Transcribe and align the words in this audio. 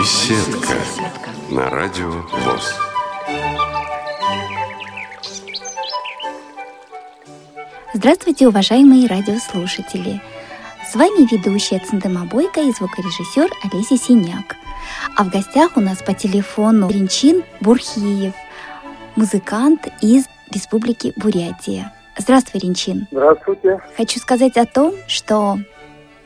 Беседка 0.00 0.78
на 1.50 1.68
радио 1.68 2.08
ВОЗ. 2.10 2.74
Здравствуйте, 7.92 8.48
уважаемые 8.48 9.06
радиослушатели! 9.06 10.22
С 10.90 10.94
вами 10.94 11.30
ведущая 11.30 11.80
Циндема 11.80 12.24
Бойко 12.24 12.62
и 12.62 12.72
звукорежиссер 12.72 13.50
Олеся 13.62 13.98
Синяк. 13.98 14.56
А 15.18 15.24
в 15.24 15.28
гостях 15.28 15.76
у 15.76 15.80
нас 15.80 15.98
по 15.98 16.14
телефону 16.14 16.88
Ринчин 16.88 17.42
Бурхиев, 17.60 18.32
музыкант 19.16 19.86
из 20.00 20.24
Республики 20.50 21.12
Бурятия. 21.16 21.92
Здравствуй, 22.16 22.62
Ринчин. 22.62 23.06
Здравствуйте. 23.10 23.82
Хочу 23.98 24.18
сказать 24.18 24.56
о 24.56 24.64
том, 24.64 24.94
что 25.06 25.58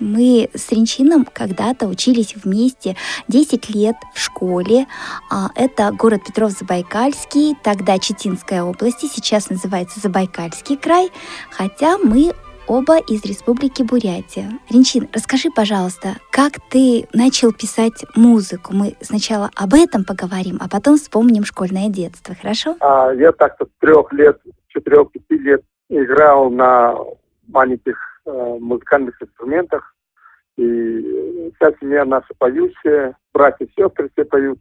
мы 0.05 0.51
с 0.55 0.71
Ренчином 0.71 1.27
когда-то 1.33 1.87
учились 1.87 2.37
вместе 2.37 2.97
10 3.29 3.75
лет 3.75 3.97
в 4.15 4.21
школе. 4.21 4.87
А, 5.31 5.49
это 5.57 5.91
город 5.93 6.23
Петров-Забайкальский, 6.27 7.57
тогда 7.63 7.99
Читинская 7.99 8.63
область, 8.63 9.01
сейчас 9.01 9.51
называется 9.51 10.01
Забайкальский 10.01 10.77
край, 10.77 11.11
хотя 11.51 11.99
мы 11.99 12.33
оба 12.67 12.99
из 12.99 13.25
Республики 13.25 13.83
Бурятия. 13.83 14.51
Ренчин, 14.71 15.09
расскажи, 15.13 15.51
пожалуйста, 15.51 16.17
как 16.31 16.53
ты 16.71 17.07
начал 17.13 17.53
писать 17.53 18.05
музыку? 18.15 18.75
Мы 18.75 18.97
сначала 19.01 19.51
об 19.55 19.75
этом 19.75 20.05
поговорим, 20.05 20.59
а 20.61 20.69
потом 20.69 20.97
вспомним 20.97 21.45
школьное 21.45 21.89
детство, 21.89 22.35
хорошо? 22.35 22.77
А, 22.81 23.11
я 23.13 23.33
так-то 23.33 23.67
с 23.67 23.81
трех 23.81 24.13
лет, 24.13 24.39
четырех-пяти 24.69 25.39
лет 25.39 25.63
играл 25.89 26.51
на 26.51 26.95
маленьких 27.49 28.14
музыкальных 28.27 29.21
инструментах. 29.23 29.95
И 30.57 31.53
вся 31.57 31.73
семья 31.81 32.05
наша 32.05 32.33
поющая, 32.39 33.17
братья 33.33 33.67
сестры 33.77 34.09
все 34.13 34.25
поют. 34.25 34.59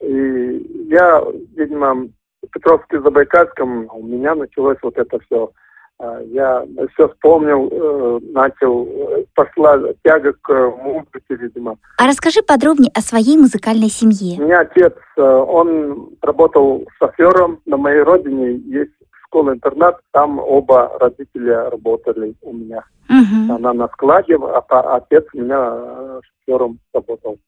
И 0.00 0.86
я, 0.90 1.22
видимо, 1.56 2.08
в 2.42 2.50
Петровске-Забайкальском 2.52 3.88
у 3.92 4.02
меня 4.02 4.34
началось 4.34 4.78
вот 4.82 4.96
это 4.98 5.18
все. 5.20 5.50
А, 5.98 6.20
я 6.20 6.66
все 6.92 7.08
вспомнил, 7.08 7.68
э, 7.72 8.20
начал, 8.32 8.86
пошла 9.34 9.78
тяга 10.04 10.34
к 10.42 10.70
музыке, 10.82 11.36
видимо. 11.36 11.78
А 11.96 12.06
расскажи 12.06 12.42
подробнее 12.42 12.90
о 12.94 13.00
своей 13.00 13.38
музыкальной 13.38 13.88
семье. 13.88 14.38
У 14.38 14.44
меня 14.44 14.60
отец, 14.60 14.94
э, 15.16 15.22
он 15.22 16.10
работал 16.20 16.86
шофером. 16.98 17.60
На 17.64 17.78
моей 17.78 18.02
родине 18.02 18.56
есть 18.66 18.92
школа-интернат, 19.26 20.00
там 20.12 20.38
оба 20.38 20.92
родителя 21.00 21.70
работали 21.70 22.34
у 22.42 22.52
меня. 22.52 22.84
Угу. 23.08 23.54
Она 23.54 23.72
на 23.72 23.88
складе, 23.88 24.36
а 24.36 24.96
отец 24.96 25.24
у 25.32 25.38
меня 25.38 25.58
э, 25.58 26.20
шофером 26.46 26.78
работал. 26.92 27.38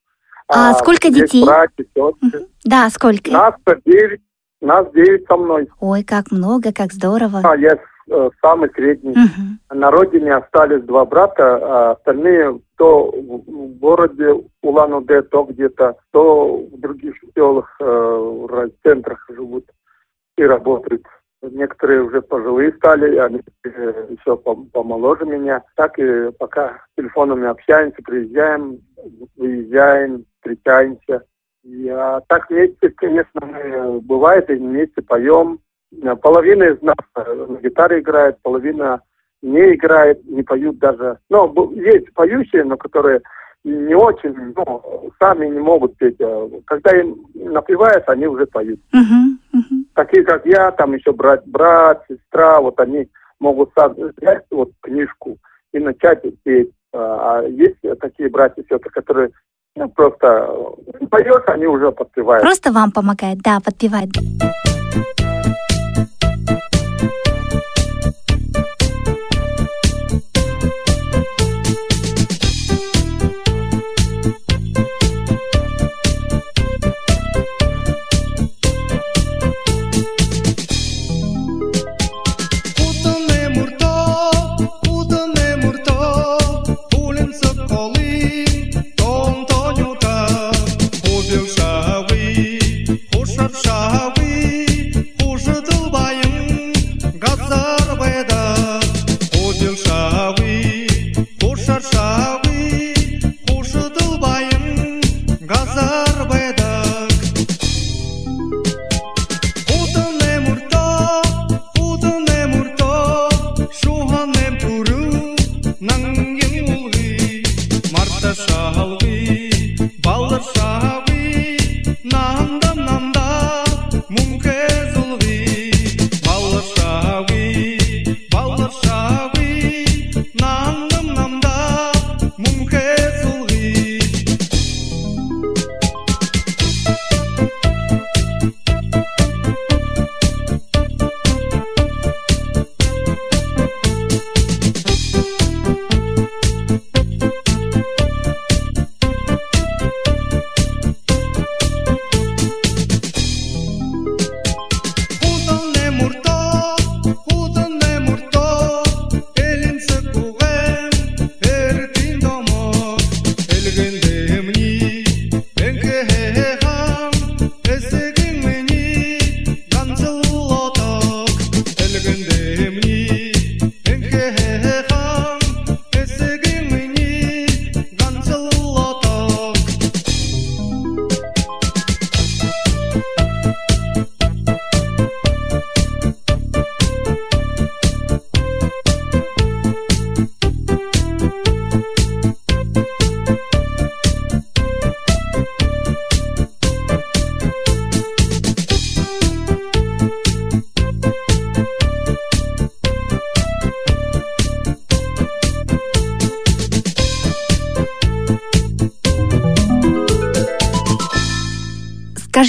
А, 0.48 0.70
а 0.70 0.74
сколько 0.74 1.10
детей? 1.10 1.44
Братья, 1.44 1.84
сестры. 1.84 2.02
Угу. 2.02 2.48
Да, 2.64 2.88
сколько? 2.90 3.30
Нас 3.30 3.54
девять, 3.84 4.20
нас 4.60 4.90
девять 4.92 5.26
со 5.26 5.36
мной. 5.36 5.68
Ой, 5.80 6.04
как 6.04 6.30
много, 6.30 6.72
как 6.72 6.92
здорово. 6.92 7.40
А, 7.44 7.56
я 7.56 7.78
э, 8.08 8.30
самый 8.40 8.70
средний. 8.70 9.12
Угу. 9.12 9.78
На 9.78 9.90
родине 9.90 10.34
остались 10.34 10.82
два 10.84 11.04
брата, 11.04 11.58
а 11.60 11.90
остальные 11.92 12.60
то 12.76 13.10
в 13.10 13.78
городе 13.78 14.34
Улан-Удэ, 14.62 15.22
то 15.22 15.42
где-то, 15.42 15.96
то 16.12 16.56
в 16.56 16.80
других 16.80 17.14
селах, 17.34 17.76
э, 17.80 17.84
в 17.84 18.70
центрах 18.84 19.26
живут 19.28 19.64
и 20.36 20.44
работают. 20.44 21.04
Некоторые 21.40 22.02
уже 22.02 22.20
пожилые 22.20 22.72
стали, 22.72 23.16
они 23.16 23.40
еще 23.64 24.36
помоложе 24.36 25.24
меня. 25.24 25.62
Так 25.76 25.98
и 25.98 26.32
пока 26.38 26.84
телефонами 26.96 27.46
общаемся, 27.46 28.02
приезжаем, 28.02 28.80
выезжаем, 29.36 30.24
встречаемся. 30.36 31.22
И, 31.62 31.88
а 31.88 32.20
так 32.28 32.50
вместе, 32.50 32.88
конечно, 32.90 33.40
мы 33.40 34.00
бывает 34.00 34.50
и 34.50 34.54
вместе 34.54 35.00
поем. 35.00 35.60
Половина 36.22 36.64
из 36.64 36.82
нас 36.82 36.96
на 37.14 37.56
гитаре 37.60 38.00
играет, 38.00 38.42
половина 38.42 39.02
не 39.40 39.74
играет, 39.74 40.24
не 40.24 40.42
поют 40.42 40.78
даже. 40.78 41.18
Ну, 41.30 41.72
есть 41.72 42.12
поющие, 42.14 42.64
но 42.64 42.76
которые 42.76 43.22
не 43.64 43.94
очень, 43.94 44.34
ну, 44.56 45.10
сами 45.18 45.46
не 45.46 45.58
могут 45.58 45.96
петь. 45.96 46.20
А 46.20 46.48
когда 46.66 46.92
им 46.98 47.16
напевают, 47.34 48.08
они 48.08 48.26
уже 48.26 48.46
поют. 48.46 48.80
Uh-huh, 48.94 49.58
uh-huh. 49.58 49.84
Такие, 49.94 50.22
как 50.24 50.46
я, 50.46 50.70
там 50.72 50.94
еще 50.94 51.12
брат, 51.12 51.42
брат, 51.46 52.04
сестра, 52.08 52.60
вот 52.60 52.78
они 52.80 53.08
могут 53.40 53.70
сам 53.76 53.94
взять 53.94 54.44
вот 54.50 54.70
книжку 54.80 55.38
и 55.72 55.78
начать 55.78 56.22
петь. 56.42 56.70
А, 56.92 57.40
а 57.40 57.42
есть 57.42 57.78
такие 58.00 58.30
братья 58.30 58.62
сестры, 58.62 58.90
которые 58.90 59.30
ну, 59.76 59.88
просто 59.90 60.48
поешь, 61.10 61.44
они 61.46 61.66
уже 61.66 61.92
подпевают. 61.92 62.42
Просто 62.42 62.72
вам 62.72 62.90
помогает, 62.90 63.38
да, 63.38 63.60
подпевает. 63.64 64.10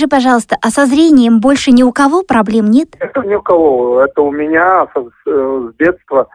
Пожалуйста, 0.10 0.58
а 0.62 0.70
со 0.70 0.86
зрением 0.86 1.40
больше 1.40 1.72
ни 1.72 1.84
у 1.84 1.92
кого 1.92 2.24
проблем 2.24 2.70
нет? 2.70 2.90
Это 3.00 3.22
ни 3.22 3.36
у 3.36 3.42
кого. 3.42 4.02
Это 4.02 4.22
у 4.22 4.32
меня 4.32 4.88
с, 4.94 5.30
с 5.30 5.76
детства. 5.78 6.28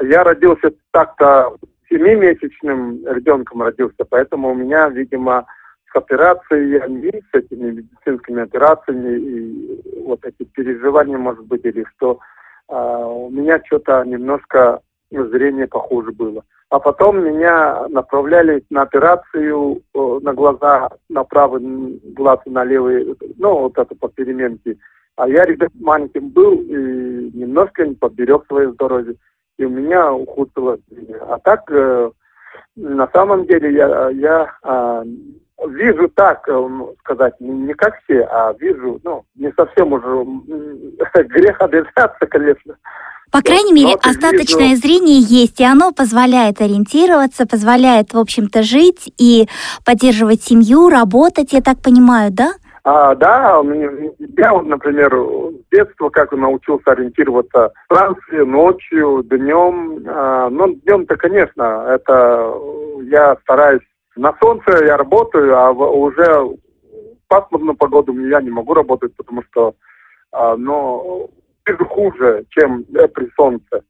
Я 0.00 0.24
родился 0.24 0.70
так-то 0.92 1.56
семимесячным 1.88 3.06
ребенком 3.06 3.62
родился, 3.62 4.04
поэтому 4.08 4.50
у 4.50 4.54
меня, 4.54 4.88
видимо, 4.88 5.46
с 5.92 5.96
операцией, 5.96 6.78
с 7.30 7.34
этими 7.34 7.70
медицинскими 7.70 8.42
операциями 8.42 9.18
и 9.18 10.02
вот 10.04 10.24
эти 10.24 10.44
переживания, 10.44 11.18
может 11.18 11.44
быть, 11.46 11.64
или 11.64 11.84
что, 11.96 12.18
а, 12.68 13.06
у 13.06 13.30
меня 13.30 13.60
что-то 13.64 14.04
немножко 14.04 14.80
зрение 15.10 15.66
похуже 15.66 16.12
было. 16.12 16.44
А 16.68 16.80
потом 16.80 17.24
меня 17.24 17.86
направляли 17.88 18.64
на 18.70 18.82
операцию 18.82 19.82
э, 19.94 20.18
на 20.22 20.32
глаза, 20.34 20.90
на 21.08 21.22
правый 21.22 22.00
глаз 22.14 22.40
и 22.44 22.50
на 22.50 22.64
левый, 22.64 23.16
ну, 23.38 23.60
вот 23.60 23.78
это 23.78 23.94
по 23.94 24.08
переменке. 24.08 24.76
А 25.16 25.28
я 25.28 25.44
ребят 25.44 25.70
маленьким 25.80 26.28
был 26.30 26.54
и 26.54 27.30
немножко 27.34 27.86
не 27.86 27.94
поберег 27.94 28.44
свое 28.48 28.72
здоровье. 28.72 29.14
И 29.58 29.64
у 29.64 29.70
меня 29.70 30.12
ухудшилось. 30.12 30.80
А 31.28 31.38
так, 31.38 31.70
э, 31.70 32.10
на 32.74 33.08
самом 33.08 33.46
деле, 33.46 33.72
я, 33.72 34.10
я 34.10 34.54
а, 34.62 35.04
вижу 35.68 36.08
так, 36.08 36.46
э, 36.48 36.68
сказать, 37.00 37.34
не 37.40 37.72
как 37.74 37.98
все, 38.02 38.22
а 38.24 38.52
вижу, 38.58 39.00
ну, 39.02 39.24
не 39.34 39.52
совсем 39.52 39.92
уже 39.92 40.26
грех 41.28 41.60
обижаться, 41.60 42.26
конечно. 42.28 42.76
По 43.36 43.42
крайней 43.42 43.74
мере, 43.74 43.96
Но 44.02 44.10
остаточное 44.10 44.76
зрение 44.76 45.20
есть, 45.20 45.60
и 45.60 45.64
оно 45.64 45.92
позволяет 45.92 46.62
ориентироваться, 46.62 47.46
позволяет, 47.46 48.14
в 48.14 48.18
общем-то, 48.18 48.62
жить 48.62 49.12
и 49.18 49.46
поддерживать 49.84 50.42
семью, 50.42 50.88
работать, 50.88 51.52
я 51.52 51.60
так 51.60 51.82
понимаю, 51.82 52.30
да? 52.32 52.52
А, 52.84 53.14
да, 53.14 53.60
я 54.38 54.54
вот, 54.54 54.66
например, 54.66 55.12
с 55.12 55.70
детства 55.70 56.08
как 56.08 56.32
научился 56.32 56.92
ориентироваться 56.92 57.72
в 57.90 57.94
Франции 57.94 58.38
ночью, 58.38 59.22
днем. 59.24 60.02
А, 60.08 60.48
но 60.48 60.68
днем-то, 60.68 61.16
конечно, 61.16 61.84
это 61.90 62.54
я 63.02 63.36
стараюсь 63.42 63.82
на 64.16 64.34
солнце 64.40 64.82
я 64.82 64.96
работаю, 64.96 65.54
а 65.58 65.72
уже 65.72 66.40
в 66.40 66.56
пасмурную 67.28 67.76
погоду 67.76 68.18
я 68.18 68.40
не 68.40 68.50
могу 68.50 68.72
работать, 68.72 69.14
потому 69.14 69.42
что 69.42 69.74
а, 70.32 70.56
ну, 70.56 71.28
хуже, 71.74 72.44
чем 72.50 72.84
при 72.84 73.30
солнце. 73.36 73.82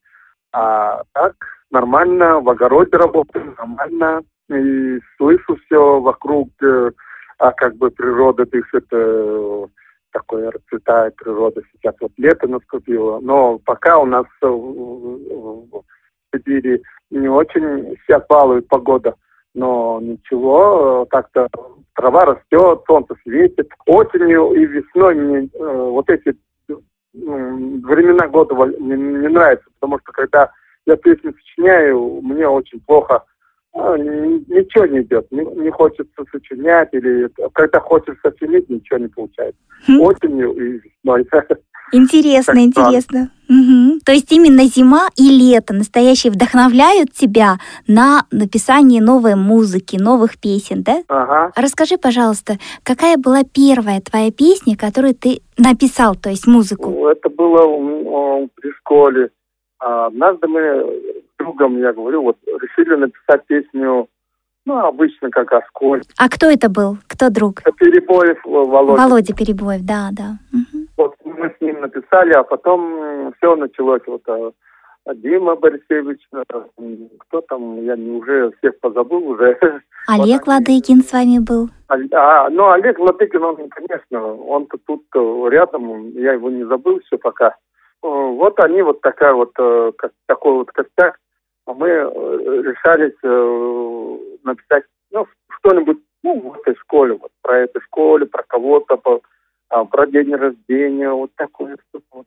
А 0.53 1.03
так 1.13 1.35
нормально, 1.71 2.41
в 2.41 2.49
огороде 2.49 2.97
работаю 2.97 3.55
нормально, 3.59 4.23
и 4.49 5.01
слышу 5.17 5.57
все 5.67 6.01
вокруг, 6.01 6.49
э, 6.63 6.91
а 7.39 7.53
как 7.53 7.77
бы 7.77 7.91
природа 7.91 8.47
дышит, 8.47 8.87
э, 8.93 9.67
такое 10.13 10.51
расцветает 10.51 11.17
природа. 11.17 11.61
Сейчас 11.73 11.95
вот 12.01 12.13
лето 12.17 12.47
наступило, 12.47 13.21
но 13.21 13.59
пока 13.59 13.99
у 13.99 14.07
нас 14.07 14.27
в, 14.41 15.83
Сибири 16.33 16.83
не 17.11 17.29
очень 17.29 17.97
сейчас 18.07 18.23
балует 18.29 18.69
погода 18.69 19.15
но 19.57 19.99
ничего, 20.03 21.09
так-то 21.11 21.49
трава 21.95 22.27
растет, 22.27 22.83
солнце 22.87 23.17
светит. 23.25 23.71
Осенью 23.87 24.53
и 24.53 24.67
весной 24.67 25.15
мне 25.15 25.49
э, 25.53 25.89
вот 25.91 26.09
эти 26.11 26.37
времена 27.17 28.29
года 28.29 28.55
не, 28.79 28.95
нравятся, 29.29 29.67
потому 29.79 29.99
что 30.01 30.13
когда 30.13 30.51
я 30.87 30.97
песни 30.97 31.33
сочиняю, 31.33 32.21
мне 32.23 32.47
очень 32.47 32.81
плохо, 32.81 33.25
э, 33.77 33.99
ничего 33.99 34.87
не 34.87 35.01
идет, 35.01 35.27
не, 35.31 35.45
не 35.45 35.71
хочется 35.71 36.25
сочинять, 36.31 36.89
или 36.93 37.29
когда 37.53 37.81
хочешь 37.81 38.17
сочинить, 38.23 38.69
ничего 38.69 38.99
не 38.99 39.09
получается. 39.09 39.61
Хм. 39.87 40.01
Осенью 40.01 40.53
и 40.53 40.81
весной. 40.81 41.27
Интересно, 41.93 42.59
интересно. 42.59 43.31
Угу. 43.49 44.01
То 44.05 44.11
есть 44.11 44.33
именно 44.33 44.65
зима 44.65 45.07
и 45.17 45.31
лето 45.31 45.73
настоящие 45.73 46.33
вдохновляют 46.33 47.13
тебя 47.13 47.59
на 47.87 48.27
написание 48.33 49.01
новой 49.01 49.37
музыки, 49.37 49.97
новых 49.97 50.39
песен, 50.39 50.83
да? 50.83 51.05
Ага. 51.07 51.53
Расскажи, 51.55 51.97
пожалуйста, 51.97 52.59
какая 52.83 53.17
была 53.17 53.45
первая 53.45 54.01
твоя 54.01 54.33
песня, 54.33 54.77
которую 54.77 55.15
ты 55.15 55.43
написал, 55.57 56.17
то 56.17 56.29
есть 56.29 56.49
музыку? 56.49 57.07
Это 57.07 57.29
было 57.29 58.49
при 58.57 58.73
школе. 58.73 59.31
А, 59.79 60.07
однажды 60.07 60.49
мы 60.49 61.16
другом, 61.39 61.79
я 61.79 61.93
говорю, 61.93 62.23
вот 62.23 62.37
решили 62.47 62.97
написать 62.97 63.47
песню 63.47 64.09
ну, 64.67 64.85
обычно 64.85 65.31
как 65.31 65.53
Осколь. 65.53 66.03
А 66.19 66.29
кто 66.29 66.51
это 66.51 66.69
был? 66.69 66.99
Кто 67.07 67.31
друг? 67.31 67.61
Это 67.61 67.71
Перебоев 67.73 68.39
Володя. 68.45 69.01
Володя 69.01 69.35
Перебоев, 69.35 69.83
да, 69.83 70.09
да. 70.11 70.39
Угу. 70.53 70.87
Вот 70.97 71.15
мы 71.25 71.55
с 71.57 71.61
ним 71.61 71.81
написали, 71.81 72.33
а 72.33 72.43
потом 72.43 73.33
все 73.37 73.55
началось. 73.55 74.03
Вот 74.09 74.23
а, 74.29 74.51
а 75.05 75.15
Дима 75.15 75.55
Борисевич, 75.55 76.19
э, 76.33 76.43
кто 77.21 77.41
там, 77.43 77.81
я 77.85 77.95
не 77.95 78.11
уже 78.11 78.51
всех 78.59 78.81
позабыл 78.81 79.29
уже. 79.29 79.57
Олег 80.09 80.47
вот 80.47 80.49
Ладыкин 80.49 81.03
с 81.03 81.13
вами 81.13 81.39
был. 81.39 81.69
А, 81.87 81.95
а, 81.95 82.51
ну, 82.51 82.71
Олег 82.71 82.99
Ладыкин, 82.99 83.43
он, 83.45 83.69
конечно, 83.69 84.35
он-то 84.35 84.79
тут 84.85 85.05
рядом, 85.49 86.11
я 86.11 86.33
его 86.33 86.51
не 86.51 86.65
забыл 86.65 86.99
все 87.07 87.19
пока. 87.19 87.55
Вот 88.03 88.59
они 88.59 88.83
вот 88.83 89.01
такая 89.01 89.33
вот, 89.33 89.53
э, 89.61 89.93
как, 89.97 90.11
такой 90.27 90.55
вот 90.55 90.73
костяк. 90.73 91.19
А 91.67 91.75
мы 91.75 91.89
э, 91.89 92.03
решались 92.63 93.17
написать, 94.45 94.85
ну, 95.11 95.27
что-нибудь, 95.59 95.99
ну, 96.23 96.41
в 96.41 96.55
этой 96.61 96.77
школе, 96.77 97.15
вот, 97.15 97.31
про 97.43 97.59
эту 97.59 97.81
школе, 97.83 98.27
про 98.27 98.45
кого-то, 98.47 99.01
а, 99.69 99.85
про 99.85 100.07
день 100.07 100.35
рождения, 100.35 101.11
вот 101.11 101.31
такое 101.37 101.77
вот. 102.13 102.27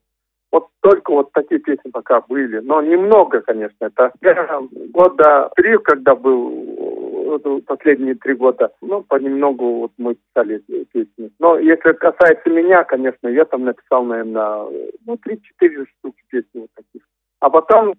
Вот 0.51 0.67
только 0.81 1.11
вот 1.11 1.31
такие 1.31 1.59
песни 1.59 1.91
пока 1.91 2.21
были. 2.21 2.57
Но 2.59 2.81
немного, 2.81 3.41
конечно. 3.41 3.85
Это 3.85 4.11
я 4.21 4.61
года 4.91 5.51
три, 5.55 5.77
когда 5.77 6.15
был 6.15 7.61
последние 7.67 8.15
три 8.15 8.33
года, 8.33 8.71
ну, 8.81 9.03
понемногу 9.03 9.81
вот 9.81 9.91
мы 9.97 10.15
писали 10.15 10.63
песни. 10.91 11.31
Но 11.39 11.59
если 11.59 11.91
касается 11.93 12.49
меня, 12.49 12.83
конечно, 12.83 13.27
я 13.27 13.45
там 13.45 13.65
написал, 13.65 14.03
наверное, 14.03 14.65
ну, 15.05 15.17
три-четыре 15.17 15.85
штуки 15.85 16.21
песни 16.29 16.61
вот 16.61 16.69
таких. 16.75 17.07
А 17.41 17.49
потом, 17.49 17.93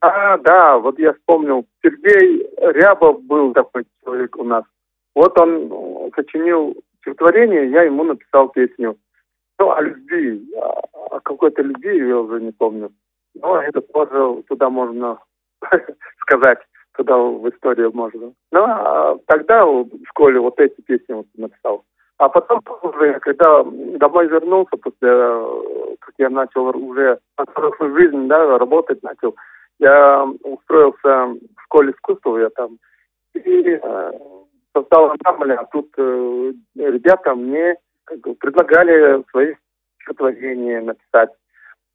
а, 0.00 0.36
да, 0.38 0.78
вот 0.78 0.98
я 0.98 1.14
вспомнил, 1.14 1.66
Сергей 1.82 2.46
Рябов 2.58 3.22
был 3.22 3.52
такой 3.54 3.86
человек 4.04 4.36
у 4.36 4.44
нас. 4.44 4.64
Вот 5.14 5.38
он 5.40 6.10
сочинил 6.14 6.76
стихотворение, 7.00 7.70
я 7.70 7.82
ему 7.82 8.04
написал 8.04 8.50
песню. 8.50 8.96
Ну, 9.58 9.70
о 9.70 9.80
любви, 9.80 10.46
о, 10.56 11.20
какой-то 11.20 11.62
любви, 11.62 12.06
я 12.06 12.18
уже 12.18 12.40
не 12.40 12.52
помню. 12.52 12.90
Но 13.34 13.62
это 13.62 13.80
тоже 13.80 14.42
туда 14.48 14.68
можно 14.68 15.18
сказать, 16.20 16.58
туда 16.96 17.16
в 17.16 17.48
историю 17.48 17.92
можно. 17.94 18.32
Ну, 18.50 18.62
а 18.62 19.16
тогда 19.26 19.64
в 19.64 19.88
школе 20.08 20.40
вот 20.40 20.58
эти 20.58 20.80
песни 20.82 21.14
вот 21.14 21.26
написал. 21.36 21.84
А 22.22 22.28
потом 22.28 22.60
уже, 22.82 23.18
когда 23.18 23.64
домой 23.64 24.28
вернулся, 24.28 24.76
после 24.76 25.10
как 25.98 26.14
я 26.18 26.30
начал 26.30 26.66
уже 26.66 27.18
взрослую 27.36 27.98
жизнь, 27.98 28.28
да, 28.28 28.58
работать 28.58 29.02
начал, 29.02 29.34
я 29.80 30.24
устроился 30.44 31.34
в 31.56 31.62
школе 31.64 31.90
искусства, 31.90 32.38
я 32.38 32.50
там 32.50 32.78
и 33.34 33.70
э, 33.70 34.12
создал 34.72 35.10
ансамбль, 35.10 35.52
а 35.54 35.64
тут 35.64 35.88
э, 35.98 36.52
ребята 36.76 37.34
мне 37.34 37.74
как 38.04 38.20
бы, 38.20 38.36
предлагали 38.36 39.24
свои 39.32 39.54
стихотворения 39.96 40.80
написать. 40.80 41.30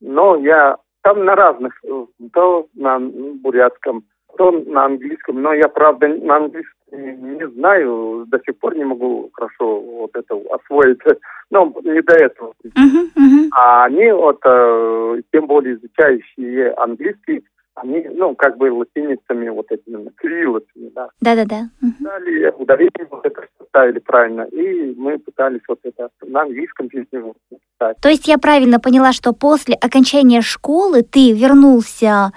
Но 0.02 0.36
я 0.36 0.76
там 1.04 1.24
на 1.24 1.36
разных, 1.36 1.74
э, 1.86 2.06
то 2.34 2.68
на 2.74 3.00
бурятском, 3.00 4.04
то 4.38 4.52
на 4.52 4.86
английском, 4.86 5.42
но 5.42 5.54
я, 5.54 5.68
правда, 5.68 6.08
на 6.08 6.38
английском 6.38 6.78
не 6.92 7.48
знаю, 7.50 8.26
до 8.28 8.40
сих 8.40 8.58
пор 8.60 8.76
не 8.76 8.86
могу 8.86 9.30
хорошо 9.34 9.80
вот 9.80 10.12
это 10.14 10.36
освоить, 10.52 11.00
но 11.52 11.74
не 11.84 12.02
до 12.02 12.16
этого. 12.16 12.54
Uh-huh, 12.64 13.10
uh-huh. 13.16 13.48
А 13.52 13.86
они 13.86 14.12
вот, 14.12 14.40
э, 14.46 15.22
тем 15.34 15.48
более 15.48 15.76
изучающие 15.76 16.72
английский, 16.74 17.44
они, 17.82 18.08
ну, 18.14 18.36
как 18.36 18.58
бы 18.58 18.72
латиницами 18.72 19.50
вот 19.50 19.72
этими, 19.72 20.10
кириллицами, 20.22 20.90
да. 20.96 21.10
Да-да-да. 21.22 21.70
Дали 22.00 22.54
ударение 22.58 23.08
вот 23.10 23.26
это 23.26 23.48
ставили 23.70 24.00
правильно, 24.00 24.42
и 24.44 24.96
мы 24.96 25.20
пытались 25.20 25.62
вот 25.68 25.80
это 25.84 26.10
на 26.26 26.42
английском 26.42 26.90
песню 26.90 27.36
написать. 27.52 27.98
То 28.02 28.10
есть 28.10 28.28
я 28.28 28.38
правильно 28.38 28.80
поняла, 28.80 29.12
что 29.12 29.34
после 29.34 29.76
окончания 29.76 30.42
школы 30.42 31.04
ты 31.04 31.32
вернулся 31.34 32.32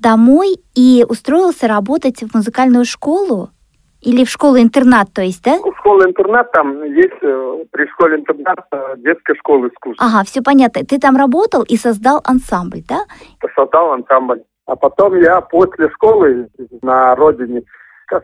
домой 0.00 0.56
и 0.74 1.04
устроился 1.08 1.66
работать 1.66 2.22
в 2.22 2.34
музыкальную 2.34 2.84
школу? 2.84 3.50
Или 4.00 4.24
в 4.26 4.28
школу-интернат, 4.28 5.14
то 5.14 5.22
есть, 5.22 5.42
да? 5.42 5.56
Школа-интернат 5.78 6.52
там 6.52 6.84
есть, 6.84 7.22
э, 7.22 7.64
при 7.70 7.86
школе-интернат 7.86 8.58
э, 8.70 8.96
детская 8.98 9.34
школа 9.36 9.66
искусств. 9.68 10.02
Ага, 10.02 10.24
все 10.24 10.42
понятно. 10.42 10.84
Ты 10.84 10.98
там 10.98 11.16
работал 11.16 11.62
и 11.62 11.76
создал 11.78 12.20
ансамбль, 12.22 12.82
да? 12.86 13.06
Создал 13.56 13.92
ансамбль. 13.92 14.42
А 14.66 14.76
потом 14.76 15.18
я 15.20 15.40
после 15.40 15.90
школы 15.90 16.48
на 16.82 17.14
родине 17.16 17.62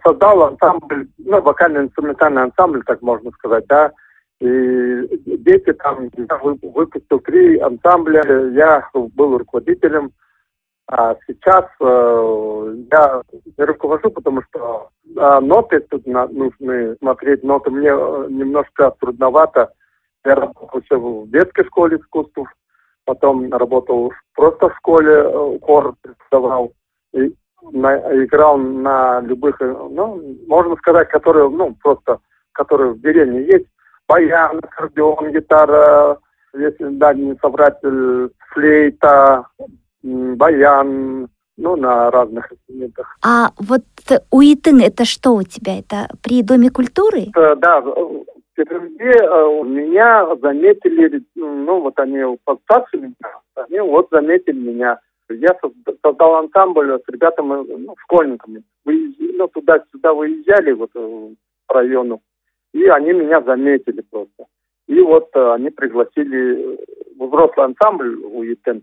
создал 0.04 0.42
ансамбль, 0.44 1.08
ну, 1.18 1.40
вокально-инструментальный 1.40 2.42
ансамбль, 2.42 2.82
так 2.84 3.02
можно 3.02 3.30
сказать, 3.32 3.66
да. 3.66 3.92
И 4.40 5.36
дети 5.36 5.72
там, 5.74 6.08
я 6.16 6.38
выпустил 6.38 7.20
три 7.20 7.58
ансамбля, 7.58 8.22
я 8.52 8.88
был 8.94 9.36
руководителем. 9.36 10.12
А 10.92 11.14
сейчас 11.26 11.66
э, 11.80 12.74
я 12.90 13.22
не 13.56 13.64
руковожу, 13.64 14.10
потому 14.10 14.42
что 14.42 14.88
э, 15.04 15.40
ноты 15.40 15.80
тут 15.88 16.04
на, 16.04 16.26
нужны 16.26 16.96
смотреть. 16.96 17.44
Ноты 17.44 17.70
мне 17.70 17.90
э, 17.90 18.26
немножко 18.28 18.92
трудновато. 18.98 19.72
Я 20.24 20.34
работал 20.34 20.80
еще 20.80 20.96
в 20.96 21.30
детской 21.30 21.64
школе 21.66 21.98
искусств, 21.98 22.38
потом 23.04 23.52
работал 23.52 24.12
просто 24.34 24.68
в 24.68 24.76
школе, 24.76 25.12
э, 25.12 25.58
хор 25.62 25.94
преподавал. 26.02 26.72
И 27.12 27.32
на, 27.72 27.96
играл 28.24 28.56
на 28.58 29.20
любых, 29.20 29.60
э, 29.60 29.66
ну, 29.90 30.20
можно 30.46 30.76
сказать, 30.76 31.08
которые, 31.08 31.48
ну, 31.48 31.74
просто, 31.82 32.18
которые 32.52 32.92
в 32.92 33.00
деревне 33.00 33.42
есть 33.42 33.66
баян, 34.08 34.58
аккордеон, 34.62 35.32
гитара, 35.32 36.18
если 36.54 36.88
да, 36.96 37.14
не 37.14 37.36
соврать, 37.40 37.78
флейта, 38.52 39.46
баян, 40.02 41.28
ну, 41.56 41.76
на 41.76 42.10
разных 42.10 42.52
инструментах. 42.52 43.16
А 43.22 43.50
вот 43.58 43.82
уитын 44.30 44.80
это 44.80 45.04
что 45.04 45.34
у 45.34 45.42
тебя? 45.42 45.78
Это 45.78 46.08
при 46.22 46.42
Доме 46.42 46.70
культуры? 46.70 47.26
Э, 47.36 47.54
да, 47.56 47.82
в 48.60 48.64
Петербурге 48.64 49.12
э, 49.12 49.62
меня 49.64 50.36
заметили, 50.36 51.22
ну, 51.34 51.80
вот 51.80 51.98
они 51.98 52.36
постарше 52.44 52.98
меня, 52.98 53.14
они 53.54 53.80
вот 53.80 54.08
заметили 54.10 54.58
меня. 54.58 54.98
Я 55.28 55.56
создал 56.02 56.36
ансамбль 56.36 56.98
с 56.98 57.08
ребятами, 57.08 57.64
ну, 57.78 57.94
школьниками. 57.98 58.64
Выезжали, 58.84 59.36
ну, 59.36 59.48
туда-сюда 59.48 60.12
выезжали 60.12 60.72
вот 60.72 60.90
э, 60.94 61.28
по 61.66 61.74
району. 61.74 62.20
И 62.72 62.84
они 62.86 63.12
меня 63.12 63.40
заметили 63.42 64.02
просто. 64.10 64.46
И 64.88 65.00
вот 65.00 65.28
э, 65.34 65.52
они 65.52 65.70
пригласили 65.70 66.78
взрослый 67.18 67.66
ансамбль 67.66 68.16
у 68.16 68.42
ЕТН, 68.42 68.78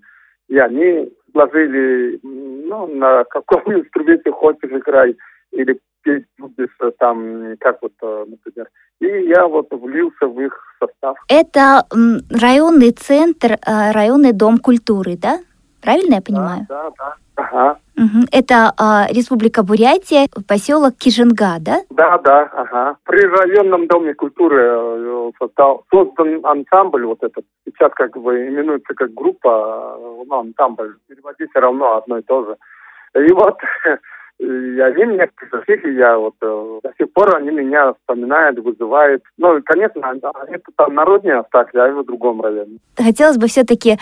и 0.47 0.57
они 0.57 1.11
предложили, 1.33 2.19
ну, 2.23 2.87
на 2.87 3.25
каком 3.25 3.61
инструменте 3.73 4.31
хочешь 4.31 4.71
играй, 4.71 5.17
или 5.51 5.79
петь 6.07 6.25
будешь 6.37 6.75
э, 6.81 6.91
там, 6.99 7.55
как 7.59 7.81
вот, 7.81 7.91
э, 8.01 8.25
например. 8.27 8.69
И 8.99 9.05
я 9.27 9.45
вот 9.47 9.67
влился 9.71 10.27
в 10.27 10.39
их 10.39 10.53
состав. 10.79 11.17
Это 11.27 11.85
районный 12.29 12.91
центр, 12.91 13.53
э, 13.53 13.91
районный 13.91 14.31
дом 14.31 14.57
культуры, 14.57 15.17
да? 15.17 15.39
Правильно 15.81 16.15
я 16.15 16.21
понимаю? 16.21 16.65
Да, 16.69 16.83
да, 16.83 16.91
да. 16.97 17.15
Ага. 17.35 17.79
Угу. 17.97 18.25
Это 18.31 18.73
а, 18.79 19.07
Республика 19.11 19.63
Бурятия, 19.63 20.27
поселок 20.47 20.95
Кижинга, 20.97 21.57
да? 21.59 21.77
Да, 21.91 22.17
да, 22.17 22.49
ага. 22.53 22.97
При 23.03 23.25
районном 23.25 23.87
доме 23.87 24.13
культуры 24.13 24.59
э, 24.59 25.31
создал, 25.39 25.83
создан 25.91 26.43
ансамбль 26.43 27.05
вот 27.05 27.21
этот. 27.21 27.45
Сейчас 27.65 27.91
как 27.93 28.17
бы 28.17 28.47
именуется 28.47 28.93
как 28.95 29.13
группа, 29.13 29.97
ну, 30.25 30.39
ансамбль. 30.39 30.95
Переводить 31.07 31.49
все 31.51 31.59
равно 31.59 31.97
одно 31.97 32.17
и 32.17 32.23
то 32.23 32.45
же. 32.45 32.57
И 33.23 33.31
вот 33.33 33.57
И 34.39 34.79
они 34.79 35.05
меня 35.05 35.27
пригласили, 35.35 35.97
я 35.97 36.17
вот 36.17 36.35
э, 36.41 36.79
до 36.83 36.93
сих 36.99 37.11
пор 37.11 37.35
они 37.37 37.49
меня 37.49 37.93
вспоминают, 37.93 38.59
вызывают. 38.59 39.23
Ну, 39.37 39.59
конечно, 39.65 40.07
они 40.07 40.57
там 40.75 40.93
народнее 40.93 41.43
а 41.51 41.65
я 41.73 41.91
в 41.91 42.05
другом 42.05 42.41
районе. 42.41 42.77
Хотелось 42.95 43.37
бы 43.37 43.47
все-таки 43.47 43.97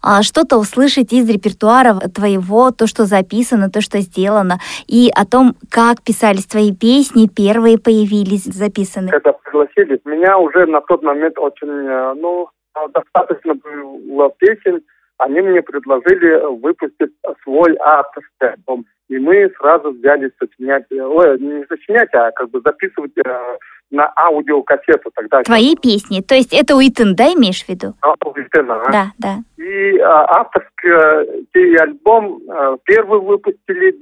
а, 0.00 0.22
что-то 0.22 0.58
услышать 0.58 1.12
из 1.12 1.28
репертуара 1.28 1.94
твоего, 2.14 2.70
то, 2.70 2.86
что 2.86 3.04
записано, 3.04 3.68
то, 3.68 3.80
что 3.80 3.98
сделано, 3.98 4.58
и 4.86 5.10
о 5.12 5.26
том, 5.26 5.54
как 5.68 6.02
писались 6.02 6.46
твои 6.46 6.72
песни, 6.72 7.26
первые 7.26 7.76
появились 7.76 8.44
записаны. 8.44 9.08
Когда 9.08 9.32
пригласили, 9.32 10.00
меня 10.04 10.38
уже 10.38 10.66
на 10.66 10.80
тот 10.82 11.02
момент 11.02 11.36
очень, 11.36 11.68
э, 11.68 12.14
ну, 12.14 12.48
достаточно 12.94 13.54
было 13.54 14.30
песен, 14.38 14.82
они 15.20 15.40
мне 15.40 15.62
предложили 15.62 16.58
выпустить 16.60 17.12
свой 17.42 17.76
альбом. 17.76 18.86
И 19.08 19.18
мы 19.18 19.50
сразу 19.58 19.90
взялись 19.90 20.30
сочинять, 20.38 20.84
ой, 20.90 21.38
не 21.40 21.64
сочинять, 21.66 22.08
а 22.14 22.30
как 22.30 22.50
бы 22.50 22.60
записывать 22.64 23.12
э, 23.18 23.56
на 23.90 24.12
аудиокассету 24.16 25.10
тогда. 25.14 25.42
Твои 25.42 25.74
песни, 25.76 26.20
то 26.20 26.34
есть 26.34 26.52
это 26.54 26.76
Уитен, 26.76 27.16
да, 27.16 27.32
имеешь 27.34 27.64
в 27.64 27.68
виду? 27.68 27.94
А, 28.02 28.14
Уитен, 28.24 28.70
ага. 28.70 28.90
Да, 28.92 29.12
да. 29.18 29.38
И 29.56 29.98
э, 29.98 30.02
авторский 30.02 31.76
альбом 31.76 32.40
э, 32.48 32.76
первый 32.84 33.20
выпустили 33.20 33.90
в 33.90 34.00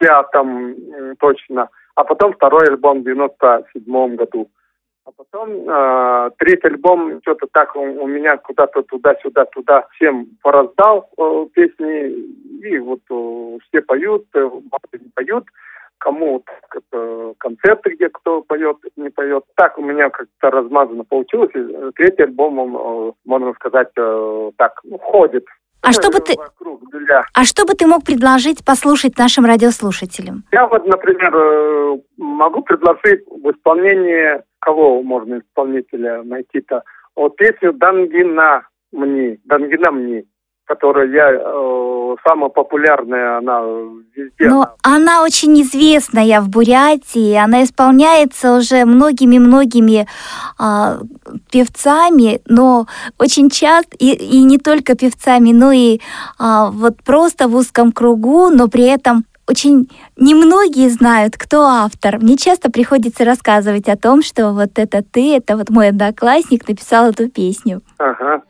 95-м 0.00 0.70
э, 0.70 1.14
точно, 1.18 1.70
а 1.94 2.04
потом 2.04 2.34
второй 2.34 2.66
альбом 2.68 3.02
в 3.02 3.06
97-м 3.06 4.16
году. 4.16 4.50
А 5.08 5.12
потом 5.16 5.50
э, 5.66 6.30
третий 6.36 6.68
альбом 6.68 7.20
что-то 7.22 7.46
так 7.50 7.74
у, 7.76 7.80
у 7.80 8.06
меня 8.06 8.36
куда-то 8.36 8.82
туда-сюда, 8.82 9.46
туда 9.46 9.86
всем 9.92 10.26
пораздал 10.42 11.08
э, 11.16 11.46
песни. 11.54 12.08
И 12.60 12.78
вот 12.78 13.00
э, 13.10 13.58
все 13.62 13.80
поют, 13.80 14.26
э, 14.34 14.50
не 15.00 15.10
поют. 15.14 15.44
Кому 15.96 16.44
это, 16.74 17.34
концерты, 17.38 17.94
где 17.94 18.10
кто 18.10 18.42
поет, 18.42 18.76
не 18.96 19.08
поет. 19.08 19.44
Так 19.56 19.78
у 19.78 19.82
меня 19.82 20.10
как-то 20.10 20.50
размазано 20.50 21.04
получилось. 21.04 21.52
И 21.54 21.58
э, 21.58 21.90
третий 21.94 22.24
альбом, 22.24 22.58
он, 22.58 22.76
э, 22.76 23.12
можно 23.24 23.54
сказать, 23.54 23.88
э, 23.96 24.50
так, 24.58 24.78
ну, 24.84 24.98
ходит 24.98 25.46
а 25.82 25.92
что 25.92 26.10
бы 26.10 26.20
ты, 26.20 26.34
а 27.34 27.44
что 27.44 27.64
бы 27.64 27.74
ты 27.74 27.86
мог 27.86 28.04
предложить 28.04 28.64
послушать 28.64 29.16
нашим 29.18 29.44
радиослушателям? 29.44 30.44
Я 30.52 30.66
вот, 30.66 30.86
например, 30.86 31.34
э, 31.34 31.98
могу 32.16 32.62
предложить 32.62 33.24
в 33.26 33.50
исполнении 33.50 34.42
кого 34.60 35.02
можно 35.02 35.38
исполнителя 35.38 36.22
найти-то? 36.22 36.82
Вот 37.16 37.36
песню 37.36 37.72
«Дангина 37.72 38.66
мне», 38.92 39.38
«Дангина 39.44 39.90
мне», 39.90 40.24
которая 40.68 41.08
я, 41.08 41.32
э, 41.32 42.16
самая 42.26 42.50
популярная, 42.50 43.38
она 43.38 43.60
везде. 44.14 44.48
Но 44.48 44.68
она... 44.82 45.22
очень 45.22 45.60
известная 45.62 46.40
в 46.40 46.48
Бурятии, 46.48 47.34
она 47.34 47.64
исполняется 47.64 48.56
уже 48.56 48.84
многими-многими 48.84 50.06
э, 50.60 50.98
певцами, 51.50 52.40
но 52.46 52.86
очень 53.18 53.48
часто, 53.48 53.96
и, 53.98 54.12
и 54.12 54.42
не 54.44 54.58
только 54.58 54.94
певцами, 54.94 55.52
но 55.52 55.72
и 55.72 55.96
э, 55.96 56.00
вот 56.70 57.02
просто 57.02 57.48
в 57.48 57.56
узком 57.56 57.90
кругу, 57.90 58.50
но 58.50 58.68
при 58.68 58.84
этом 58.84 59.24
очень 59.48 59.88
немногие 60.16 60.90
знают, 60.90 61.38
кто 61.38 61.62
автор. 61.62 62.18
Мне 62.18 62.36
часто 62.36 62.70
приходится 62.70 63.24
рассказывать 63.24 63.88
о 63.88 63.96
том, 63.96 64.22
что 64.22 64.52
вот 64.52 64.78
это 64.78 65.02
ты, 65.02 65.36
это 65.36 65.56
вот 65.56 65.70
мой 65.70 65.88
одноклассник 65.88 66.68
написал 66.68 67.08
эту 67.08 67.30
песню. 67.30 67.80
Ага. 67.98 68.42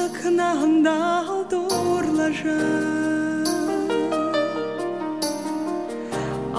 ырқынағында 0.00 0.92
алдырлажа 1.34 2.56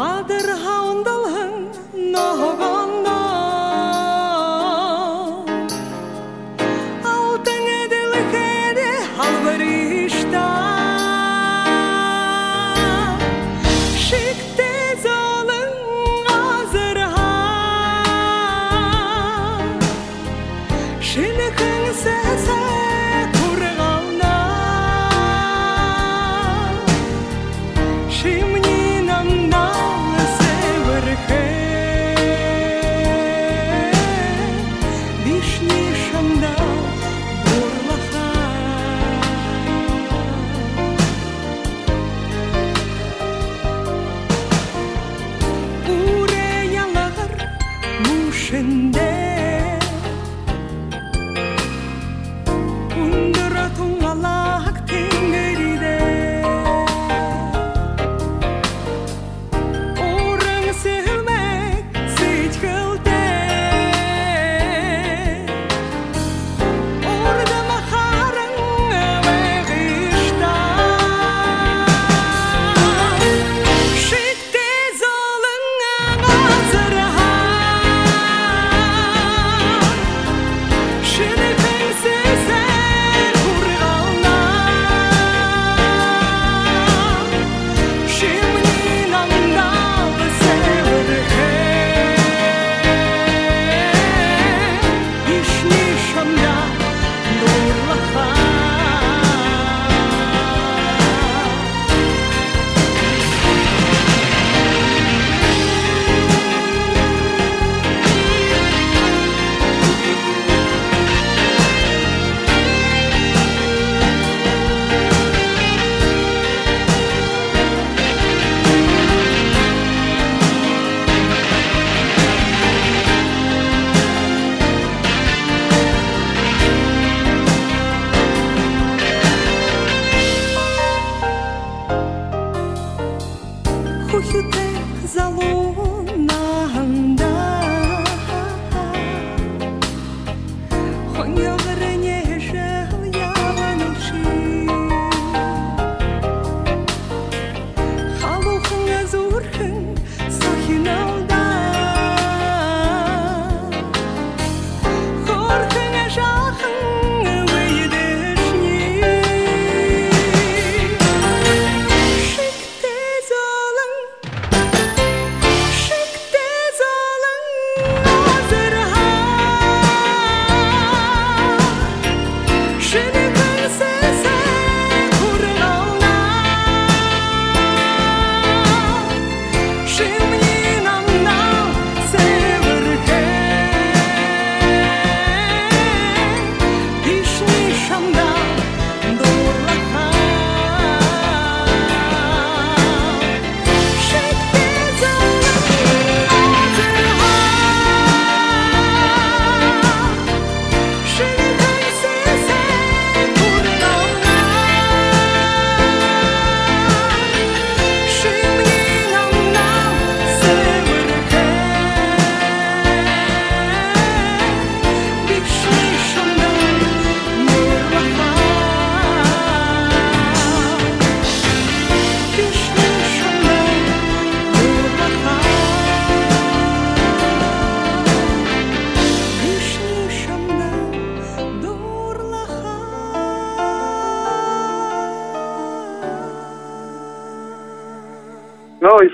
адыр 0.05 0.47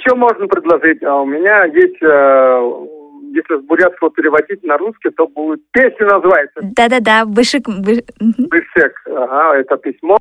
еще 0.10 0.16
можно 0.16 0.48
предложить? 0.48 1.04
А 1.04 1.22
у 1.22 1.26
меня 1.26 1.66
есть, 1.66 2.02
э, 2.02 2.72
если 3.34 3.62
с 3.62 3.66
бурятского 3.66 4.12
переводить 4.12 4.64
на 4.64 4.78
русский, 4.78 5.10
то 5.10 5.28
будет 5.28 5.62
песня 5.72 6.08
называется. 6.08 6.60
Да-да-да, 6.62 7.26
Бышек. 7.26 7.68
Бы... 7.68 8.04
Бышек, 8.20 9.02
ага, 9.06 9.58
это 9.58 9.78
письмо. 9.78 10.18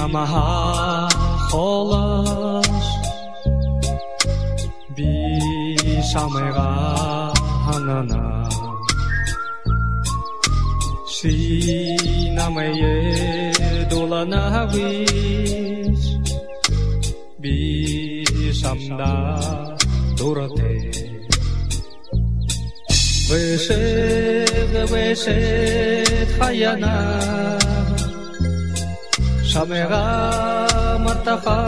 Namaha 0.00 1.12
bi 4.96 5.12
Bishamera 5.84 6.70
Hanana. 7.66 8.22
Shri 11.12 12.32
Namaye 12.36 12.96
Dolanavish 13.90 15.36
Bishamda 17.42 19.12
Dorate 20.16 20.74
Veshet 23.28 24.72
Veshet 24.92 26.28
Hayana 26.40 26.96
Shamega 29.50 30.02
Matafa 31.04 31.58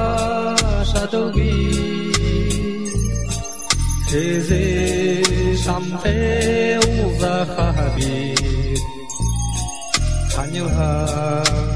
Shadogi 0.91 1.55
Teze 4.09 4.63
Shamte 5.63 6.79
Uza 6.79 7.35
Habi 7.55 8.35
Tanilha 10.33 10.93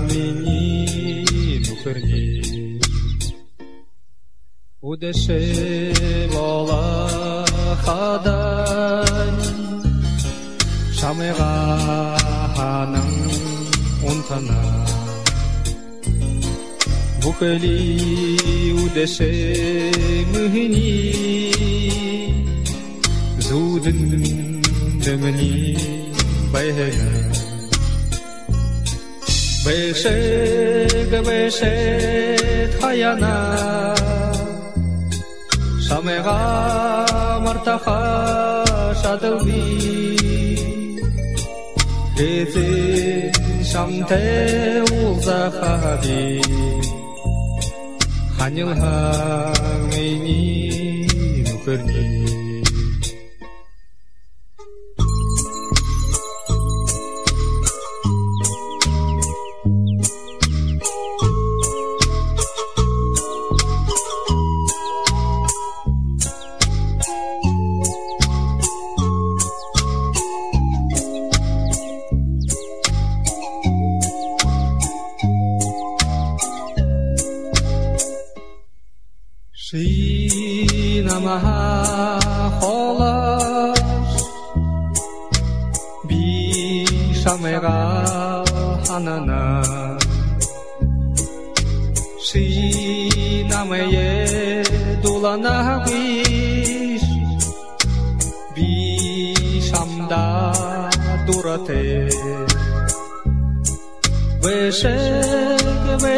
Mini 0.09 1.25
Nukurgi 1.64 2.27
Udeshe 4.90 5.42
Bola 6.33 6.85
Hadani 7.85 9.51
Shamega 10.99 11.53
Hanang 12.57 13.14
Untana 14.11 14.95
Поколів 17.27 18.95
дешемгні, 18.95 19.53
зуден 23.39 24.62
демні 25.05 25.79
бегена. 26.53 27.33
Бешег 29.65 31.25
бешет 31.27 32.75
хаяна, 32.81 33.97
Шамега 35.89 37.41
мартаха 37.45 38.05
шадылби, 39.03 39.65
Кезин 42.17 43.65
шамте 43.65 44.85
улзахаби, 44.93 46.41
uzahabi 48.45 48.45
환영함이니 49.52 50.64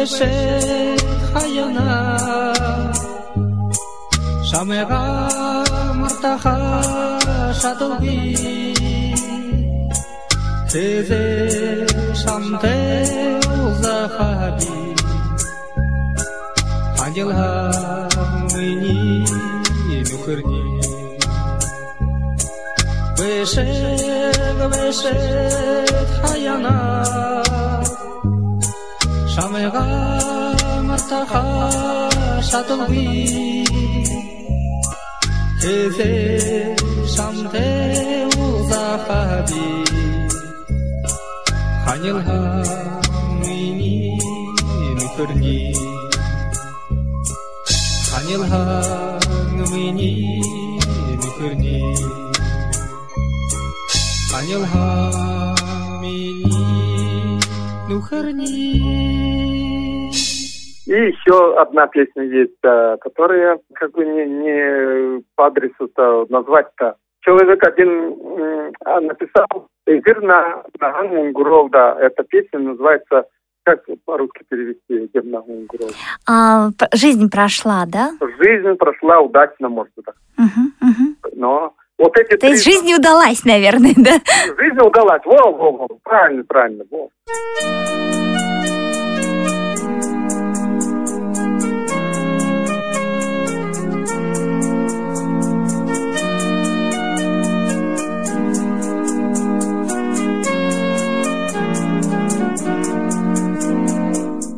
אשת 0.09 1.03
חיונה, 1.33 2.17
שמרה 4.43 5.27
מרתך 5.95 6.49
שתוגי, 7.53 8.73
תזה 10.67 11.85
שמתהו 12.13 13.73
זכבי, 13.73 14.93
ангел 16.99 17.31
мені 18.53 19.25
нюхерні. 20.11 20.79
Вишек, 23.19 24.59
вишек, 24.71 25.38
Astahashatul 31.09 32.81
wi 32.85 33.05
Heze 35.61 36.13
Shamte 37.13 37.65
Uzahabi 38.37 39.65
Hanil 41.85 42.17
hamini 42.27 43.93
Mikirni 44.97 45.57
Hanil 48.13 48.43
hamini 48.51 50.11
Mikirni 51.21 51.77
Hanil 54.29 54.63
hamini 54.71 56.17
Nukharni 57.89 59.48
И 60.89 60.91
еще 60.91 61.55
одна 61.61 61.85
песня 61.85 62.23
есть, 62.23 62.57
э, 62.63 62.97
которая 62.99 63.59
как 63.75 63.91
бы 63.91 64.03
не, 64.03 64.25
не 64.25 65.23
по 65.35 65.45
адресу-то 65.45 66.25
назвать-то. 66.29 66.95
Человек 67.21 67.63
один 67.63 68.73
а, 68.85 68.99
написал 68.99 69.67
«Эфир 69.85 70.19
на 70.23 70.63
Мунгуров», 71.03 71.69
да, 71.69 71.95
эта 71.99 72.23
песня 72.23 72.57
называется, 72.59 73.25
как 73.61 73.81
по-русски 74.03 74.43
перевести 74.49 75.05
«Эфир 75.05 75.25
на 75.25 75.41
Мунгуров». 75.41 75.91
А, 76.27 76.69
жизнь 76.95 77.29
прошла, 77.29 77.83
да? 77.85 78.09
Жизнь 78.39 78.73
прошла 78.73 79.19
удачно, 79.19 79.69
может 79.69 79.93
быть, 79.95 80.05
так. 80.05 80.15
Мгм, 80.37 80.73
мгм. 80.81 81.15
но 81.35 81.73
вот 81.99 82.17
эти 82.17 82.35
То 82.35 82.47
есть 82.47 82.63
три- 82.63 82.73
жизнь 82.73 82.87
не 82.87 82.95
удалась, 82.95 83.45
наверное, 83.45 83.93
да? 83.95 84.13
Жизнь 84.57 84.79
удалась, 84.83 85.21
во, 85.23 85.51
во, 85.51 85.71
во, 85.71 85.87
правильно, 86.03 86.43
правильно, 86.45 86.83
во. 86.89 87.09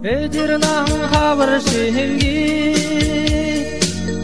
Эдернан 0.03 0.87
хавар 1.11 1.61
шинги 1.61 2.73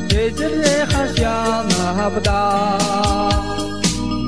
Эдерле 0.10 0.88
хашян 0.92 1.70
абда 2.06 2.80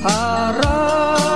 Хараа 0.03 1.26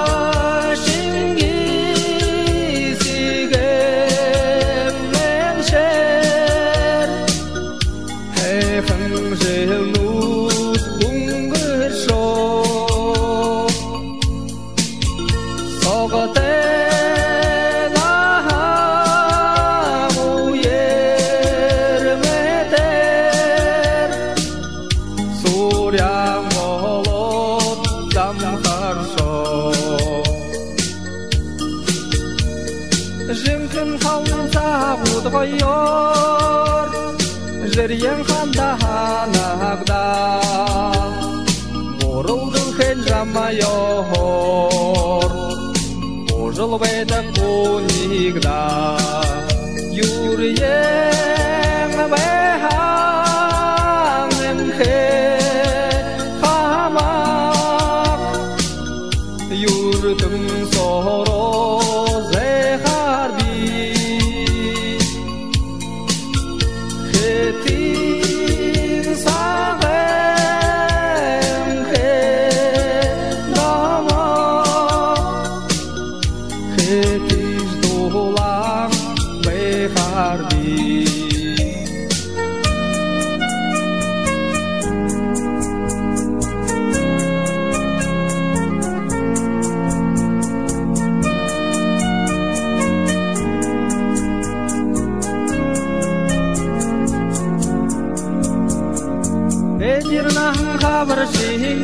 khabar 100.83 101.19
singi 101.33 101.75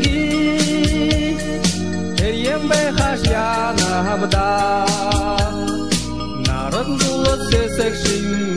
eriyem 2.25 2.63
be 2.69 2.81
khashya 2.97 3.47
na 3.79 3.89
habda 4.07 4.47
narad 6.47 6.89
duwa 6.99 7.33
se 7.49 7.61
sekshin 7.77 8.56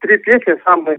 три 0.00 0.18
песни 0.18 0.60
самые, 0.64 0.98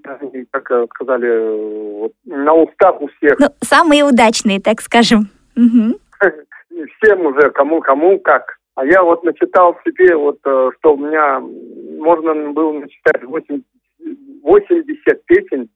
как 0.52 0.72
э, 0.72 0.86
сказали, 0.96 1.28
э, 1.28 2.00
вот, 2.00 2.12
на 2.26 2.54
устах 2.54 3.02
у 3.02 3.08
всех. 3.08 3.40
Ну, 3.40 3.48
самые 3.62 4.04
удачные, 4.04 4.60
так 4.60 4.82
скажем. 4.82 5.30
И 5.56 5.62
всем 7.02 7.26
уже, 7.26 7.50
кому-кому 7.52 8.20
как. 8.20 8.58
А 8.76 8.86
я 8.86 9.04
вот 9.04 9.24
начитал 9.24 9.78
себе, 9.86 10.16
вот, 10.16 10.40
э, 10.46 10.70
что 10.80 10.94
у 10.94 10.98
меня 10.98 11.42
можно 12.00 12.52
было 12.52 12.74
начитать 12.74 13.24
80, 13.24 13.64
80 14.44 15.26
песен, 15.26 15.70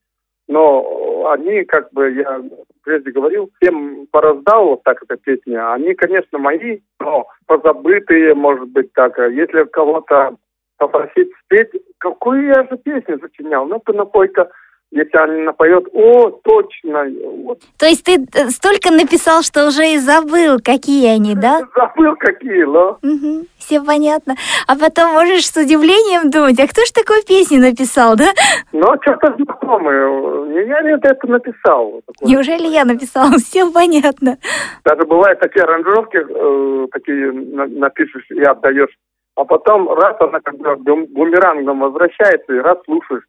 но 0.48 1.28
они, 1.32 1.64
как 1.64 1.92
бы, 1.92 2.12
я 2.12 2.42
прежде 2.84 3.12
говорил, 3.12 3.50
всем 3.60 4.08
пораздал 4.12 4.68
вот 4.68 4.84
так 4.84 5.02
эта 5.04 5.18
песня. 5.18 5.74
Они, 5.74 5.94
конечно, 5.94 6.38
мои, 6.38 6.80
но 7.00 7.28
позабытые, 7.48 8.36
может 8.36 8.70
быть, 8.70 8.92
так. 8.94 9.18
Если 9.18 9.64
кого-то 9.66 10.36
попросить 10.78 11.30
спеть, 11.46 11.70
какую 12.00 12.48
я 12.48 12.64
же 12.64 12.78
песню 12.84 13.20
сочинял? 13.20 13.66
Ну-ка, 13.66 13.94
напой-ка. 13.94 14.50
Если 14.96 15.18
они 15.18 15.42
напоет, 15.42 15.88
о, 15.92 16.30
точно, 16.44 17.06
вот 17.46 17.60
То 17.80 17.88
есть 17.88 18.04
ты 18.04 18.28
э, 18.32 18.50
столько 18.52 18.92
написал, 18.92 19.42
что 19.42 19.66
уже 19.66 19.94
и 19.94 19.98
забыл, 19.98 20.60
какие 20.64 21.08
они, 21.08 21.34
да? 21.34 21.62
забыл 21.76 22.16
какие, 22.16 22.62
но... 22.66 23.00
все 23.58 23.82
понятно. 23.82 24.36
А 24.68 24.76
потом 24.78 25.14
можешь 25.14 25.48
с 25.50 25.58
удивлением 25.58 26.30
думать, 26.30 26.60
а 26.60 26.68
кто 26.68 26.86
ж 26.86 26.92
такую 26.92 27.24
песню 27.28 27.60
написал, 27.60 28.16
да? 28.16 28.28
Но 28.72 28.96
что-то 29.02 29.34
знакомое. 29.36 30.50
Не 30.52 30.68
я 30.68 30.82
ли 30.82 30.94
это 31.02 31.28
написал? 31.28 32.04
такое. 32.06 32.30
Неужели 32.30 32.68
я 32.68 32.86
написала? 32.86 33.32
Все 33.40 33.72
понятно. 33.72 34.38
Даже 34.86 35.08
бывают 35.08 35.40
такие 35.40 35.64
аранжировки, 35.64 36.18
э, 36.18 36.88
такие 36.92 37.32
на- 37.32 37.66
напишешь 37.66 38.30
и 38.30 38.44
отдаешь. 38.44 38.96
А 39.36 39.46
потом 39.46 39.92
раз 39.92 40.16
она 40.20 40.40
когда 40.42 40.76
бум- 40.76 41.08
бумерангом 41.08 41.80
возвращается, 41.80 42.54
и 42.54 42.60
раз 42.60 42.78
слушаешь. 42.86 43.24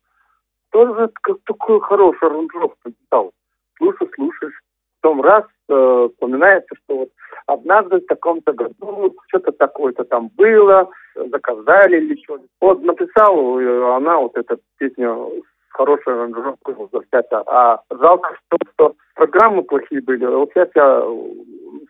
Что 0.69 0.95
же 0.95 1.03
это 1.05 1.13
как 1.23 1.37
такую 1.47 1.81
хорошую 1.81 2.31
аранжировку 2.31 2.77
написал? 2.85 3.33
Слушаешь, 3.79 4.11
слушаешь. 4.15 4.61
Потом 5.01 5.23
раз 5.23 5.45
э, 5.69 6.09
вспоминается, 6.13 6.75
что 6.85 6.97
вот 6.97 7.09
однажды 7.47 7.99
в 7.99 8.07
таком-то 8.07 8.53
году 8.53 9.15
что-то 9.29 9.53
такое-то 9.53 10.05
там 10.05 10.31
было, 10.37 10.91
заказали 11.15 11.99
или 11.99 12.21
что 12.23 12.39
Вот 12.61 12.83
написал 12.83 13.61
э, 13.61 13.97
она 13.97 14.19
вот 14.19 14.37
эту 14.37 14.59
песню 14.79 15.43
с 15.69 15.73
хорошей 15.77 16.13
аранжировкой 16.13 16.75
возвращается. 16.75 17.43
А 17.47 17.81
жалко, 17.91 18.37
что, 18.47 18.59
что 18.73 18.95
программы 19.15 19.63
плохие 19.63 20.03
были. 20.03 20.27
Вот 20.27 20.51
сейчас 20.55 20.69
я 20.75 21.05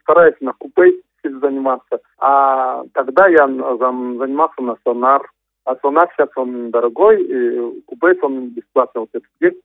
стараюсь 0.02 0.36
на 0.40 0.52
купе 0.52 1.00
заниматься. 1.28 2.00
А 2.18 2.82
тогда 2.92 3.28
я 3.28 3.46
занимался 3.46 4.62
на 4.62 4.76
сонар. 4.84 5.30
А 5.64 5.76
сонар 5.76 6.10
сейчас 6.14 6.28
он 6.36 6.70
дорогой, 6.70 7.22
и 7.22 7.80
купе 7.86 8.18
он 8.22 8.48
бесплатно 8.48 9.02
вот 9.02 9.10
это 9.12 9.26
есть. 9.40 9.60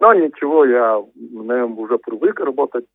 Но 0.00 0.14
ничего, 0.14 0.64
я, 0.64 1.02
наверное, 1.14 1.76
уже 1.76 1.98
привык 1.98 2.40
работать. 2.40 2.86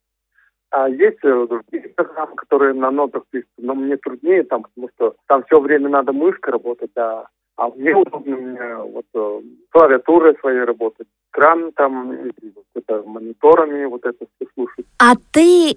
А 0.69 0.89
есть 0.89 1.19
э, 1.23 1.47
другие 1.47 1.89
программы, 1.95 2.35
которые 2.35 2.73
на 2.73 2.91
нотах 2.91 3.23
пишут, 3.29 3.49
но 3.57 3.73
мне 3.73 3.95
труднее 3.95 4.43
там, 4.43 4.63
потому 4.63 4.89
что 4.95 5.15
там 5.27 5.43
все 5.43 5.61
время 5.61 5.87
надо 5.87 6.11
мышкой 6.11 6.51
работать, 6.51 6.91
а, 6.97 7.27
а 7.55 7.69
мне 7.69 7.95
удобно 7.95 8.35
мне 8.35 8.75
вот 8.75 9.05
э, 9.13 9.41
клавиатурой 9.71 10.35
своей 10.39 10.65
работать, 10.65 11.07
экран 11.31 11.71
там, 11.71 12.09
вот 12.09 12.65
это, 12.75 13.01
мониторами 13.03 13.85
вот 13.85 14.05
это 14.05 14.25
все 14.35 14.49
слушать. 14.55 14.85
А 14.99 15.13
ты 15.31 15.69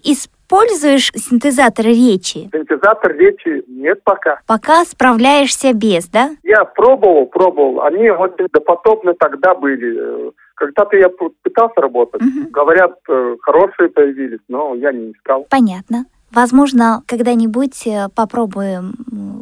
используешь 0.51 1.13
синтезатор 1.15 1.87
речи? 1.87 2.51
Синтезатор 2.53 3.17
речи 3.17 3.63
нет 3.69 4.03
пока. 4.05 4.41
Пока 4.47 4.85
справляешься 4.85 5.73
без, 5.73 6.09
да? 6.09 6.31
Я 6.43 6.65
пробовал, 6.65 7.27
пробовал. 7.27 7.83
Они 7.83 8.11
очень 8.11 8.49
допотопны 8.53 9.15
тогда 9.15 9.55
были. 9.55 10.33
Когда-то 10.55 10.97
я 10.97 11.09
пытался 11.09 11.81
работать. 11.81 12.21
Мгм. 12.21 12.51
Говорят, 12.51 12.93
э, 13.09 13.37
хорошие 13.41 13.89
появились, 13.89 14.41
но 14.49 14.75
я 14.75 14.93
не 14.93 15.13
искал. 15.13 15.47
Понятно. 15.49 16.05
Возможно, 16.33 17.03
когда-нибудь 17.09 17.87
э, 17.87 18.09
попробуем 18.15 18.93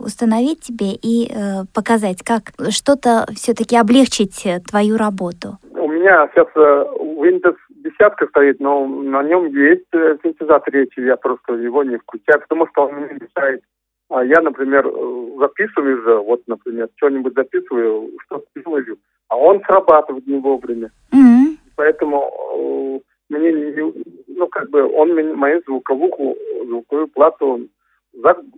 установить 0.02 0.60
тебе 0.60 0.92
и 0.94 1.28
э, 1.28 1.64
показать, 1.74 2.22
как 2.22 2.52
что-то 2.70 3.26
все-таки 3.34 3.76
облегчить 3.76 4.46
э, 4.46 4.60
твою 4.60 4.96
работу. 4.96 5.58
У 5.72 5.88
меня 5.88 6.28
сейчас 6.32 6.46
Windows 6.56 7.56
десятка 7.84 8.26
стоит, 8.28 8.60
но 8.60 8.86
на 8.86 9.22
нем 9.22 9.46
есть 9.46 9.86
э, 9.92 10.18
синтезатор 10.22 10.72
речи, 10.74 11.00
я 11.00 11.16
просто 11.16 11.54
его 11.54 11.82
не 11.84 11.96
включаю, 11.98 12.40
потому 12.40 12.66
что 12.68 12.86
он 12.86 12.94
мне 12.94 13.18
мешает. 13.20 13.62
А 14.10 14.24
я, 14.24 14.40
например, 14.40 14.86
э, 14.86 15.28
записываю 15.38 16.02
же, 16.02 16.16
вот, 16.18 16.42
например, 16.46 16.88
что-нибудь 16.96 17.34
записываю, 17.34 18.10
что-то 18.24 18.46
делаю, 18.56 18.96
а 19.28 19.36
он 19.36 19.60
срабатывает 19.64 20.26
не 20.26 20.38
вовремя. 20.38 20.90
М, 21.12 21.58
Поэтому 21.76 22.18
э, 22.56 23.34
мне, 23.34 23.52
не- 23.52 23.92
ну, 24.28 24.46
как 24.48 24.70
бы, 24.70 24.82
он 24.82 25.14
мне- 25.14 25.34
мою 25.34 25.60
звуковуху, 25.66 26.36
звуковую 26.66 27.08
плату 27.08 27.68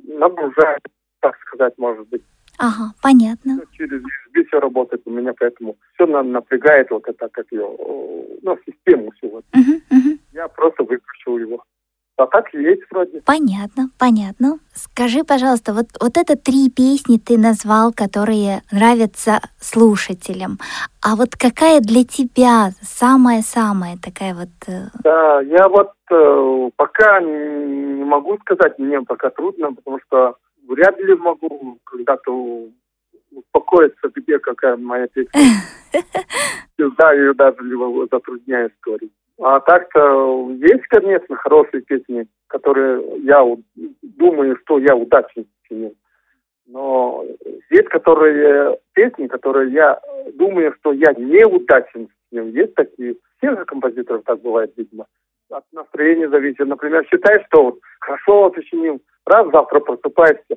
нагружает, 0.07 0.81
так 1.21 1.37
сказать, 1.41 1.75
может 1.79 2.09
быть. 2.09 2.23
Ага, 2.61 2.93
понятно. 3.03 3.55
Ну, 3.57 3.63
Через 3.73 4.03
USB 4.03 4.45
все 4.47 4.61
работает 4.61 5.01
у 5.07 5.11
меня, 5.11 5.33
поэтому 5.39 5.77
все 5.95 6.07
напрягает 6.07 6.91
вот 6.91 7.09
это, 7.09 7.29
как 7.33 7.47
ее, 7.51 7.67
э, 7.79 8.39
ну, 8.43 8.59
систему 8.67 9.11
всю. 9.13 9.31
Вот. 9.31 9.45
Мгм, 9.55 9.81
мгм. 9.91 10.19
Я 10.35 10.47
просто 10.49 10.83
выключил 10.83 11.39
его. 11.39 11.65
А 12.19 12.27
так 12.27 12.53
есть 12.53 12.83
вроде. 12.91 13.23
Понятно, 13.25 13.89
понятно. 13.99 14.59
Скажи, 14.75 15.25
пожалуйста, 15.25 15.73
вот, 15.73 15.87
вот 16.03 16.19
это 16.19 16.37
три 16.37 16.69
песни 16.69 17.17
ты 17.17 17.39
назвал, 17.39 17.95
которые 17.95 18.61
нравятся 18.71 19.41
слушателям. 19.59 20.59
А 21.03 21.17
вот 21.17 21.31
какая 21.37 21.81
для 21.81 22.05
тебя 22.05 22.73
самая-самая 22.83 23.97
такая 23.97 24.35
вот... 24.35 24.51
э, 24.67 24.89
Да, 25.03 25.41
я 25.41 25.67
вот 25.71 25.93
э, 26.11 26.71
пока 26.77 27.21
не 27.23 28.05
могу 28.05 28.37
сказать, 28.41 28.79
мне 28.79 29.01
пока 29.01 29.31
трудно, 29.31 29.73
потому 29.73 29.99
что 30.07 30.37
вряд 30.71 30.99
ли 31.01 31.15
могу 31.17 31.79
когда-то 31.85 32.69
успокоиться, 33.33 34.11
где 34.15 34.39
какая 34.39 34.77
моя 34.77 35.07
песня. 35.09 35.41
Да, 36.97 37.13
ее 37.13 37.35
даже 37.35 37.59
затрудняюсь 38.11 38.73
говорить. 38.83 39.13
А 39.39 39.61
так-то 39.61 40.51
есть, 40.53 40.87
конечно, 40.89 41.37
хорошие 41.37 41.83
песни, 41.83 42.27
которые 42.47 43.03
я 43.23 43.45
думаю, 44.03 44.57
что 44.63 44.79
я 44.79 44.97
удачно 44.97 45.45
сочинил. 45.63 45.95
Но 46.67 47.23
есть 47.71 47.89
которые 47.89 48.79
песни, 48.95 49.27
которые 49.27 49.73
я 49.73 50.01
думаю, 50.35 50.75
что 50.81 50.93
я 50.93 51.13
неудачен 51.13 52.09
сочинил. 52.31 52.51
Есть 52.55 52.75
такие. 52.75 53.17
Все 53.39 53.51
же 53.51 53.65
композиторов 53.67 54.23
так 54.25 54.41
бывает, 54.41 54.73
видимо. 54.77 55.05
От 55.51 55.65
настроения 55.73 56.29
зависит. 56.29 56.67
Например, 56.67 57.05
считаешь, 57.11 57.45
что 57.49 57.65
вот 57.65 57.79
хорошо 58.01 58.53
сочинил, 58.55 59.01
раз 59.27 59.47
завтра 59.53 59.81
просыпаешься. 59.81 60.57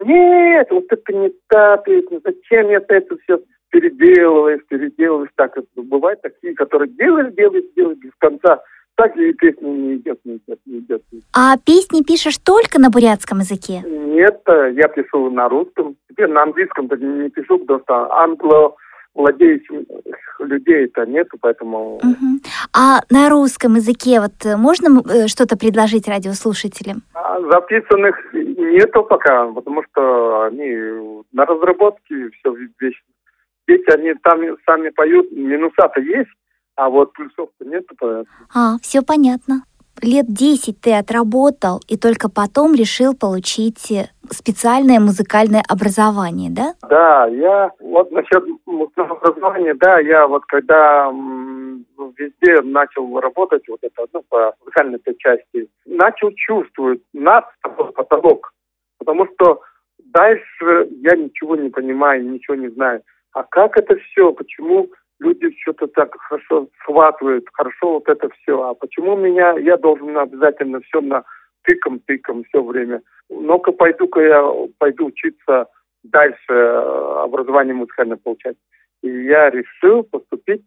Нет, 0.00 0.68
вот 0.70 0.84
это 0.90 1.12
не 1.12 1.32
та 1.48 1.78
песня. 1.78 2.20
Зачем 2.22 2.68
я 2.68 2.82
это 2.86 3.16
все 3.22 3.40
переделываешь, 3.70 4.60
переделываешь 4.68 5.30
так. 5.34 5.56
Это 5.56 5.66
бывают 5.76 6.20
такие, 6.22 6.54
которые 6.54 6.90
делаешь, 6.90 7.32
делаешь, 7.34 7.64
делаешь 7.74 7.98
без 7.98 8.12
конца. 8.18 8.62
Так 8.96 9.16
и 9.16 9.32
песня 9.32 9.66
не 9.66 9.96
идет, 9.96 10.20
не 10.24 10.36
идет, 10.36 10.60
не 10.66 10.78
идет. 10.78 11.02
А 11.34 11.56
песни 11.56 12.02
пишешь 12.02 12.38
только 12.38 12.78
на 12.78 12.90
бурятском 12.90 13.38
языке? 13.38 13.82
Нет, 13.84 14.40
э, 14.46 14.72
я 14.74 14.86
пишу 14.88 15.30
на 15.30 15.48
русском. 15.48 15.96
Теперь 16.08 16.28
на 16.28 16.42
английском 16.42 16.86
так 16.88 17.00
не 17.00 17.28
пишу, 17.30 17.58
потому 17.58 17.80
что 17.80 18.12
англо 18.12 18.76
владеющих 19.14 19.86
людей-то 20.40 21.06
нету, 21.06 21.36
поэтому 21.40 22.00
Мгм. 22.02 22.40
А 22.72 23.00
на 23.10 23.28
русском 23.28 23.76
языке 23.76 24.20
вот 24.20 24.44
э, 24.44 24.56
можно 24.56 25.00
э, 25.08 25.28
что-то 25.28 25.56
предложить 25.56 26.08
радиослушателям? 26.08 27.02
А 27.14 27.40
записанных 27.40 28.16
нету 28.32 29.04
пока, 29.04 29.46
потому 29.46 29.82
что 29.84 30.42
они 30.44 30.74
на 31.32 31.44
разработке 31.46 32.30
все 32.30 32.54
вечно. 32.54 33.02
Дети, 33.66 33.90
они 33.90 34.14
там 34.22 34.40
сами 34.66 34.90
поют, 34.90 35.30
минуса-то 35.32 36.00
есть, 36.00 36.30
а 36.76 36.90
вот 36.90 37.12
плюсов-то 37.14 37.64
нету. 37.64 37.94
поэтому. 37.98 38.26
А, 38.54 38.76
все 38.82 39.00
понятно. 39.02 39.62
Лет 40.02 40.26
10 40.28 40.80
ты 40.80 40.94
отработал 40.94 41.80
и 41.88 41.96
только 41.96 42.28
потом 42.28 42.74
решил 42.74 43.14
получить 43.14 43.90
э, 43.90 44.10
специальное 44.30 45.00
музыкальное 45.00 45.62
образование, 45.68 46.50
да? 46.50 46.74
Да, 46.88 47.26
я 47.26 47.70
вот 47.80 48.10
насчет 48.10 48.44
музыкального 48.66 49.18
образования, 49.18 49.74
да, 49.74 50.00
я 50.00 50.26
вот 50.26 50.44
когда 50.46 51.10
везде 52.18 52.60
начал 52.62 53.20
работать, 53.20 53.62
вот 53.68 53.78
это, 53.82 54.06
ну, 54.12 54.22
по 54.28 54.54
музыкальной 54.60 54.96
этой 54.96 55.16
части, 55.18 55.68
начал 55.86 56.32
чувствовать 56.34 57.00
над 57.12 57.44
потолок, 57.94 58.52
потому 58.98 59.26
что 59.26 59.60
дальше 59.98 60.88
я 61.02 61.16
ничего 61.16 61.56
не 61.56 61.70
понимаю, 61.70 62.28
ничего 62.28 62.56
не 62.56 62.68
знаю. 62.68 63.02
А 63.32 63.42
как 63.42 63.76
это 63.76 63.96
все, 63.96 64.32
почему 64.32 64.88
люди 65.20 65.54
что-то 65.62 65.86
так 65.88 66.14
хорошо 66.18 66.68
схватывают, 66.80 67.46
хорошо 67.52 67.94
вот 67.94 68.08
это 68.08 68.28
все, 68.30 68.62
а 68.62 68.74
почему 68.74 69.16
меня, 69.16 69.52
я 69.58 69.76
должен 69.76 70.16
обязательно 70.16 70.80
все 70.80 71.00
на 71.00 71.24
тыком-тыком 71.62 72.44
все 72.44 72.62
время. 72.62 73.02
Ну-ка 73.28 73.72
пойду-ка 73.72 74.20
я 74.20 74.42
пойду 74.78 75.06
учиться 75.06 75.66
дальше 76.02 76.38
э, 76.48 77.22
образование 77.24 77.74
музыкальное 77.74 78.18
получать. 78.18 78.56
И 79.02 79.08
я 79.08 79.50
решил 79.50 80.02
поступить. 80.02 80.62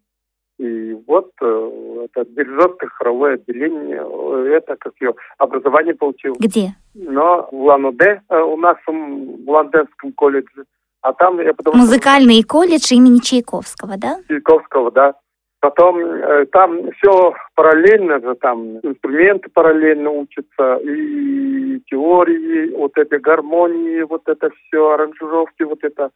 И 0.58 0.94
вот 1.06 1.32
э, 1.40 2.06
это 2.06 2.26
дирижерское 2.26 2.90
хоровое 2.90 3.36
отделение, 3.36 4.02
э, 4.04 4.54
это 4.56 4.76
как 4.76 4.94
ее 5.00 5.14
образование 5.38 5.94
получил. 5.94 6.36
Где? 6.40 6.70
Но 6.96 7.48
в 7.52 7.56
Улан-Удэ, 7.56 8.22
э, 8.28 8.42
у 8.42 8.58
нас 8.58 8.78
в 8.88 8.90
Улан-Удэнском 8.90 10.14
колледже, 10.14 10.66
а 11.02 11.14
там 11.14 11.40
я 11.40 11.54
потому 11.54 11.76
что- 11.78 11.86
Музыкальный 11.86 12.44
колледж 12.44 12.94
имени 12.94 13.20
Чайковского, 13.20 13.98
да? 13.98 14.20
Чайковского, 14.28 14.92
да. 14.92 15.16
Потом 15.60 15.98
э, 16.00 16.46
там 16.52 16.92
все 16.94 17.34
параллельно 17.56 18.20
же, 18.20 18.36
там 18.36 18.78
инструменты 18.84 19.50
параллельно 19.52 20.12
учатся, 20.12 20.76
и 20.84 21.80
теории, 21.90 22.76
вот 22.76 22.96
эти 22.98 23.16
гармонии, 23.20 24.04
вот 24.04 24.22
это 24.28 24.50
все, 24.52 24.92
аранжировки, 24.92 25.64
вот 25.64 25.80
это. 25.84 26.12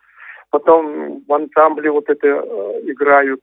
Потом 0.52 1.24
в 1.28 1.34
ансамбле 1.34 1.89
вот 1.91 2.08
это 2.08 2.28
э, 2.28 2.82
играют. 2.91 3.41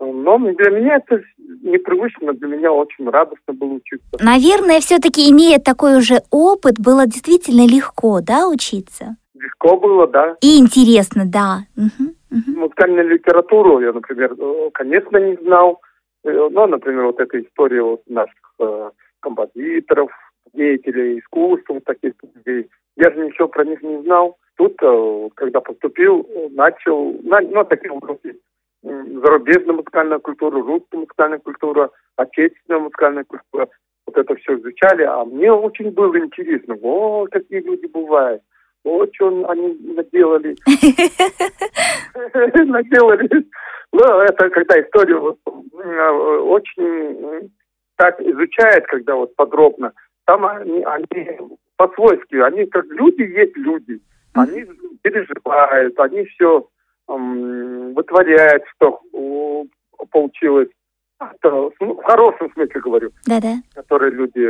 Но 0.00 0.38
для 0.38 0.70
меня 0.70 0.96
это 0.96 1.22
непривычно, 1.62 2.34
для 2.34 2.48
меня 2.48 2.72
очень 2.72 3.08
радостно 3.08 3.54
было 3.54 3.74
учиться. 3.74 4.06
Наверное, 4.20 4.80
все-таки 4.80 5.30
имея 5.30 5.58
такой 5.58 5.96
уже 5.96 6.22
опыт, 6.30 6.74
было 6.78 7.06
действительно 7.06 7.66
легко, 7.66 8.20
да, 8.20 8.48
учиться? 8.48 9.16
Легко 9.44 9.76
было, 9.76 10.06
да. 10.06 10.36
И 10.40 10.58
интересно, 10.58 11.24
да. 11.26 11.58
Мгм, 11.76 12.14
мгм. 12.30 12.58
музыкальную 12.60 13.08
литературу 13.08 13.80
я, 13.80 13.92
например, 13.92 14.34
конечно, 14.72 15.18
не 15.18 15.36
знал. 15.44 15.80
Э, 16.24 16.48
Ну, 16.50 16.66
например, 16.66 17.04
вот 17.06 17.20
эта 17.20 17.40
история 17.42 17.82
вот 17.82 18.02
наших 18.08 18.34
э, 18.58 18.90
композиторов, 19.20 20.10
деятелей 20.54 21.18
искусства, 21.18 21.74
вот 21.74 21.84
таких 21.84 22.14
людей. 22.34 22.70
Я 22.96 23.10
же 23.10 23.26
ничего 23.26 23.48
про 23.48 23.64
них 23.64 23.82
не 23.82 24.02
знал. 24.02 24.38
Тут, 24.56 24.74
э, 24.82 25.28
когда 25.34 25.60
поступил, 25.60 26.26
начал, 26.52 27.12
на- 27.22 27.40
ну, 27.40 27.64
такие. 27.64 27.92
М, 28.84 29.20
Зарубежная 29.20 29.74
музыкальная 29.76 30.18
культура, 30.20 30.60
русская 30.62 30.98
музыкальная 30.98 31.38
культура, 31.38 31.90
отечественная 32.16 32.80
музыкальная 32.80 33.24
культура. 33.24 33.68
Вот 34.06 34.16
это 34.18 34.34
все 34.36 34.56
изучали, 34.58 35.02
а 35.02 35.24
мне 35.24 35.50
очень 35.52 35.90
было 35.90 36.16
интересно. 36.18 36.76
О, 36.82 37.26
какие 37.30 37.60
люди 37.60 37.86
бывают. 37.86 38.42
Вот 38.84 39.10
что 39.14 39.28
они 39.48 39.78
наделали. 39.94 40.54
Наделали. 42.70 43.28
Ну, 43.92 44.04
это 44.20 44.50
когда 44.50 44.80
историю 44.80 45.38
э, 45.46 46.08
очень 46.40 46.82
э, 46.82 47.42
так 47.96 48.20
изучает, 48.20 48.86
когда 48.86 49.14
вот 49.14 49.34
подробно. 49.36 49.92
Там 50.26 50.44
они, 50.44 50.82
они 50.82 51.38
по-свойски, 51.76 52.36
они 52.36 52.66
как 52.66 52.84
люди 52.86 53.22
есть 53.22 53.56
люди. 53.56 54.00
Они 54.34 54.64
переживают, 55.02 55.98
они 56.00 56.24
все 56.24 56.66
вытворяют, 57.06 58.64
что 58.74 59.00
э, 59.12 59.64
получилось. 60.10 60.68
Это, 61.20 61.70
ну, 61.80 61.94
в 61.94 62.02
хорошем 62.02 62.50
смысле 62.52 62.80
говорю 62.80 63.10
Да-да. 63.26 63.54
которые 63.74 64.10
люди, 64.10 64.40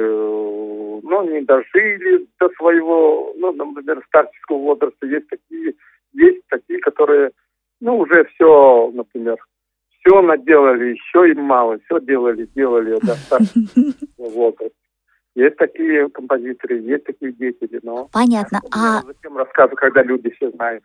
ну, 1.02 1.30
не 1.30 1.42
дожили 1.42 2.26
до 2.38 2.48
своего, 2.57 3.33
ну, 3.37 3.52
например, 3.52 4.02
старческого 4.09 4.59
возраста. 4.59 5.07
Есть 5.07 5.28
такие, 5.28 5.74
есть 6.12 6.42
такие, 6.48 6.80
которые, 6.80 7.30
ну, 7.80 7.98
уже 7.98 8.24
все, 8.35 8.90
например, 8.94 9.37
все 10.00 10.22
наделали, 10.22 10.94
еще 10.94 11.30
им 11.30 11.42
мало, 11.42 11.78
все 11.85 12.00
делали, 12.00 12.48
делали 12.54 12.98
до 13.00 13.14
старческого 13.14 14.28
возраста. 14.28 14.74
Есть 15.37 15.57
такие 15.57 16.09
композиторы, 16.11 16.78
есть 16.78 17.04
такие 17.04 17.33
деятели, 17.33 17.80
но... 17.83 18.09
Понятно. 18.12 18.61
А, 18.72 19.02
зачем 19.02 19.37
рассказываю, 19.37 19.76
когда 19.76 20.02
люди 20.04 20.30
все 20.37 20.50
знают? 20.52 20.85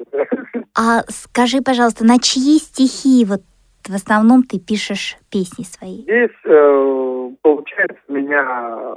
а 0.75 1.01
скажи, 1.07 1.61
пожалуйста, 1.61 2.03
на 2.03 2.17
чьи 2.17 2.57
стихи 2.57 3.25
вот 3.25 3.41
в 3.87 3.93
основном 3.93 4.43
ты 4.43 4.59
пишешь 4.59 5.17
песни 5.31 5.63
свои? 5.63 6.01
Здесь, 6.01 6.35
э, 6.45 7.29
получается, 7.41 8.01
меня, 8.07 8.93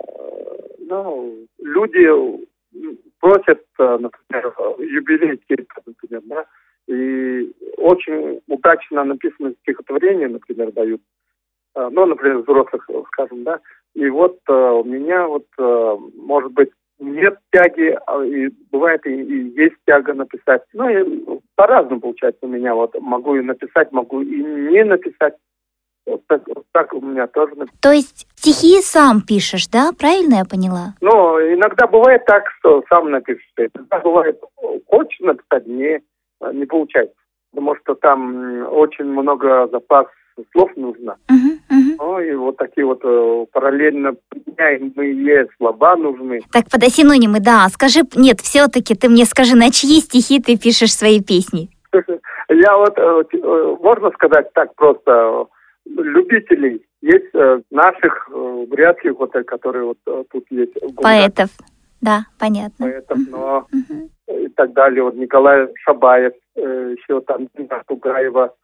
ну, 0.93 1.47
люди 1.59 2.47
просят, 3.21 3.65
э, 3.79 3.99
например, 3.99 4.55
юбилей 4.79 5.37
какие-то, 5.39 5.65
например, 5.87 6.23
да, 6.27 6.45
и 6.89 7.53
очень 7.77 8.41
удачно 8.49 9.05
написанное 9.05 9.55
стихотворение, 9.63 10.29
например, 10.29 10.73
дают, 10.73 11.01
Э, 11.75 11.89
ну, 11.91 12.07
например, 12.07 12.39
взрослых, 12.39 12.89
скажем, 13.07 13.45
да, 13.45 13.61
и 13.95 14.09
вот 14.09 14.39
э, 14.49 14.53
у 14.53 14.85
меня 14.85 15.27
вот, 15.27 15.47
может 16.17 16.53
быть, 16.53 16.71
нет 16.99 17.39
тяги, 17.53 17.99
а 18.07 18.25
и 18.25 18.49
бывает 18.71 19.05
и, 19.07 19.11
и 19.11 19.61
есть 19.61 19.77
тяга 19.87 20.15
написать. 20.15 20.63
Ну, 20.73 20.89
и 20.89 21.41
по-разному 21.57 22.01
получается 22.01 22.47
у 22.47 22.49
меня. 22.49 22.75
Вот 22.75 22.95
могу 23.01 23.35
и 23.35 23.43
написать, 23.43 23.91
могу 23.91 24.23
и 24.23 24.43
не 24.43 24.85
написать. 24.85 25.35
Вот 26.07 26.23
так, 26.27 26.43
вот 26.49 26.65
так 26.73 26.93
у 26.95 27.01
меня 27.01 27.27
тоже. 27.27 27.53
То 27.81 27.93
есть 27.93 28.27
стихи 28.35 28.81
сам 28.83 29.21
пишешь, 29.21 29.69
да? 29.69 29.91
Правильно 29.97 30.37
я 30.37 30.45
поняла? 30.45 30.95
Но 31.01 31.41
иногда 31.41 31.87
бывает 31.87 32.25
так, 32.27 32.45
что 32.59 32.83
сам 32.89 33.11
напишешь. 33.11 33.49
Иногда 33.57 34.01
бывает, 34.01 34.41
хочешь 34.89 35.21
написать, 35.21 35.67
не, 35.67 36.01
не 36.53 36.67
получается. 36.67 37.15
Потому 37.53 37.77
что 37.77 37.95
там 37.95 38.67
очень 38.73 39.05
много 39.05 39.69
запас 39.69 40.07
слов 40.53 40.71
нужно. 40.77 41.17
Мгм, 41.29 41.61
мгм. 41.69 41.97
Ну, 41.99 42.21
и 42.21 42.35
вот 42.35 42.57
такие 42.57 42.87
вот 42.87 43.01
э, 43.05 43.47
параллельно 43.53 44.15
применяемые 44.29 45.49
слова 45.57 45.97
нужны. 45.97 46.41
Так, 46.53 46.69
под 46.71 46.83
синонимы, 46.85 47.41
да. 47.41 47.69
Скажи, 47.69 48.01
нет, 48.17 48.41
все-таки 48.41 48.95
ты 48.95 49.09
мне 49.09 49.25
скажи, 49.25 49.57
на 49.57 49.71
чьи 49.71 50.01
стихи 50.01 50.41
ты 50.41 50.57
пишешь 50.57 50.95
свои 50.95 51.21
песни? 51.21 51.69
Я 52.49 52.77
вот, 52.77 52.95
э, 52.97 53.23
э, 53.33 53.77
можно 53.81 54.11
сказать 54.13 54.53
так 54.53 54.75
просто, 54.75 55.47
любителей 55.87 56.85
есть 57.01 57.35
э, 57.35 57.61
наших 57.71 58.29
э, 58.31 58.67
бурятских, 58.69 59.19
вот, 59.19 59.35
э, 59.35 59.43
которые 59.45 59.85
вот 59.85 59.99
э, 60.07 60.25
тут 60.31 60.45
есть. 60.51 60.73
Поэтов. 60.97 61.51
Да, 62.01 62.27
понятно. 62.39 62.87
Поэтов, 62.87 63.19
но 63.31 63.67
Мгм. 63.73 64.11
и 64.29 64.49
так 64.49 64.73
далее. 64.73 65.03
Вот 65.03 65.15
Николай 65.15 65.69
Шабаев, 65.85 66.33
э, 66.57 66.95
еще 66.97 67.21
там 67.21 67.49
Тугаева, 67.87 68.55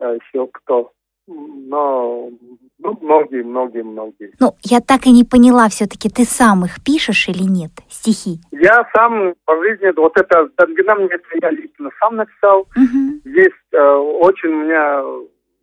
э, 0.00 0.18
еще 0.20 0.48
кто. 0.52 0.92
Но 1.26 2.30
ну, 2.78 2.98
многие, 3.00 3.44
многие, 3.44 3.82
многие. 3.82 4.32
Ну, 4.40 4.54
я 4.62 4.80
так 4.80 5.06
и 5.06 5.12
не 5.12 5.22
поняла 5.22 5.68
все-таки, 5.68 6.08
ты 6.08 6.24
сам 6.24 6.64
их 6.64 6.82
пишешь 6.84 7.28
или 7.28 7.44
нет, 7.44 7.70
стихи? 7.88 8.40
Я 8.50 8.84
сам 8.92 9.34
по 9.44 9.56
жизни, 9.62 9.92
вот 9.96 10.18
это 10.18 10.48
Дангинам, 10.56 11.04
это 11.04 11.22
я 11.40 11.50
лично 11.50 11.90
сам 12.00 12.16
написал. 12.16 12.66
Мгм. 12.74 13.20
Есть 13.24 13.54
э, 13.72 13.78
очень 13.78 14.48
у 14.48 14.64
меня 14.64 15.02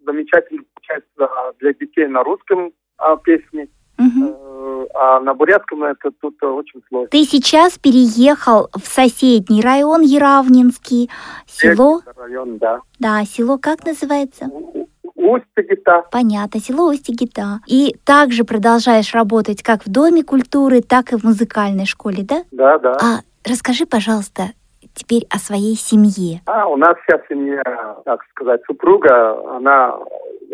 замечательно 0.07 0.63
получается 0.73 1.53
для 1.59 1.73
детей 1.73 2.07
на 2.07 2.23
русском 2.23 2.71
а, 2.97 3.17
песни, 3.17 3.69
э, 3.99 4.85
а 4.95 5.19
на 5.19 5.33
бурятском 5.33 5.83
это 5.83 6.11
тут 6.21 6.35
э, 6.41 6.47
очень 6.47 6.81
сложно. 6.87 7.09
Ты 7.09 7.23
сейчас 7.25 7.77
переехал 7.77 8.69
в 8.73 8.87
соседний 8.87 9.61
район 9.61 10.01
Яравнинский, 10.01 11.09
село, 11.45 12.01
Район, 12.15 12.57
да. 12.57 12.79
да, 12.99 13.23
село 13.25 13.57
как 13.57 13.85
называется? 13.85 14.45
У- 14.45 14.81
у- 14.81 14.87
Усть-Тагита. 15.15 16.03
Понятно, 16.11 16.59
село 16.59 16.89
Устигита. 16.89 17.59
И 17.67 17.95
также 18.05 18.43
продолжаешь 18.43 19.13
работать 19.13 19.63
как 19.63 19.85
в 19.85 19.91
Доме 19.91 20.23
культуры, 20.23 20.81
так 20.81 21.11
и 21.11 21.17
в 21.17 21.23
музыкальной 21.23 21.85
школе, 21.85 22.23
да? 22.23 22.43
Да, 22.51 22.77
да. 22.77 22.97
А 23.01 23.19
расскажи, 23.43 23.85
пожалуйста, 23.87 24.51
теперь 24.97 25.25
о 25.29 25.37
своей 25.37 25.75
семье. 25.75 26.41
А, 26.45 26.67
у 26.67 26.75
нас 26.75 26.95
вся 27.03 27.21
семья, 27.29 27.61
так 28.05 28.23
сказать, 28.31 28.61
супруга, 28.65 29.55
она 29.55 29.97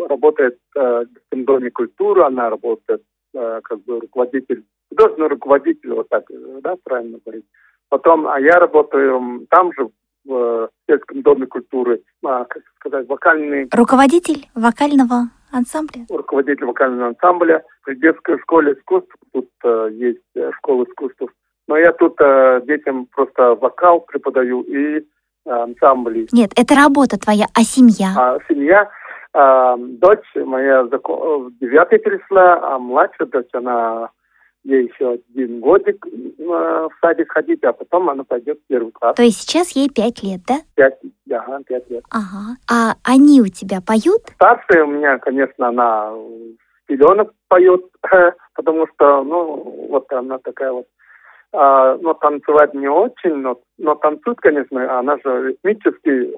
работает 0.08 0.58
э, 0.76 1.04
в 1.32 1.44
доме 1.44 1.70
культуры, 1.70 2.22
она 2.22 2.50
работает 2.50 3.02
э, 3.34 3.60
как 3.64 3.82
бы 3.84 4.00
руководитель, 4.00 4.64
художественный 4.90 5.28
руководитель, 5.28 5.92
вот 5.94 6.08
так, 6.08 6.24
да, 6.62 6.76
правильно 6.84 7.18
говорить. 7.24 7.46
Потом, 7.88 8.26
а 8.26 8.38
я 8.38 8.58
работаю 8.58 9.46
там 9.50 9.72
же, 9.72 9.88
в 10.24 10.34
э, 10.34 10.68
сельском 10.88 11.22
доме 11.22 11.46
культуры, 11.46 12.02
а, 12.24 12.44
как 12.44 12.62
сказать, 12.78 13.08
вокальный 13.08 13.68
Руководитель 13.72 14.48
вокального 14.54 15.30
ансамбля? 15.52 16.06
руководитель 16.08 16.64
вокального 16.64 17.08
ансамбля 17.08 17.62
при 17.84 17.94
детской 17.96 18.38
школе 18.40 18.72
искусств. 18.72 19.14
Тут 19.32 19.48
э, 19.64 19.88
есть 19.92 20.22
э, 20.34 20.50
школа 20.58 20.84
искусств. 20.84 21.22
Но 21.66 21.76
я 21.78 21.92
тут 21.92 22.16
э, 22.20 22.60
детям 22.66 23.06
просто 23.06 23.54
вокал 23.54 24.00
преподаю 24.00 24.62
и 24.62 24.98
э, 24.98 25.02
ансамбли. 25.50 26.28
Нет, 26.32 26.52
это 26.56 26.74
работа 26.74 27.18
твоя, 27.18 27.46
а 27.54 27.62
семья? 27.62 28.12
А 28.16 28.38
семья, 28.48 28.90
а, 29.32 29.76
дочь 29.76 30.26
моя 30.34 30.84
в 30.84 31.50
девятый 31.60 31.98
перешла, 31.98 32.60
а 32.62 32.78
младшая 32.78 33.28
дочь, 33.28 33.48
она 33.52 34.10
ей 34.64 34.88
еще 34.88 35.18
один 35.34 35.60
годик 35.60 36.06
э, 36.06 36.42
в 36.46 36.90
садик 37.00 37.32
ходить, 37.32 37.62
а 37.64 37.72
потом 37.72 38.08
она 38.10 38.24
пойдет 38.24 38.58
в 38.60 38.66
первый 38.66 38.92
класс. 38.92 39.14
То 39.16 39.22
есть 39.22 39.42
сейчас 39.42 39.70
ей 39.70 39.88
пять 39.88 40.22
лет, 40.22 40.40
да? 40.46 40.60
Пять, 40.74 40.98
ага, 41.30 41.60
пять 41.66 41.88
лет. 41.90 42.04
Ага. 42.10 42.56
А 42.70 42.94
они 43.04 43.40
у 43.40 43.46
тебя 43.46 43.80
поют? 43.86 44.22
Старшая 44.34 44.84
у 44.84 44.90
меня, 44.90 45.18
конечно, 45.18 45.68
она 45.68 46.12
пеленок 46.86 47.32
поет, 47.48 47.84
потому 48.54 48.86
что, 48.94 49.22
ну, 49.22 49.88
вот 49.90 50.10
она 50.12 50.38
такая 50.38 50.72
вот 50.72 50.86
а, 51.54 51.96
но 52.00 52.14
танцевать 52.14 52.74
не 52.74 52.88
очень, 52.88 53.36
но, 53.36 53.60
но 53.78 53.94
танцует, 53.94 54.38
конечно, 54.40 54.98
она 54.98 55.16
же 55.24 55.48
ритмически, 55.48 56.32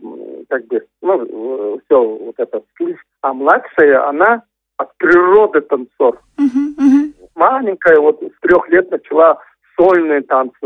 как 0.49 0.67
бы, 0.67 0.85
ну, 1.03 1.81
все 1.85 2.05
вот 2.05 2.35
это 2.39 2.63
слышит. 2.77 3.01
А 3.23 3.33
младшая, 3.33 4.09
она 4.09 4.43
от 4.77 4.97
природы 4.99 5.63
танцор. 5.63 6.21
Мгм, 6.39 6.75
мгм. 6.79 7.15
Маленькая, 7.35 7.99
вот 7.99 8.23
с 8.23 8.41
трех 8.41 8.69
лет 8.69 8.91
начала 8.91 9.41
сольные 9.77 10.23
танцы 10.23 10.59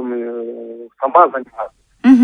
сама 1.01 1.29
заниматься 1.29 1.81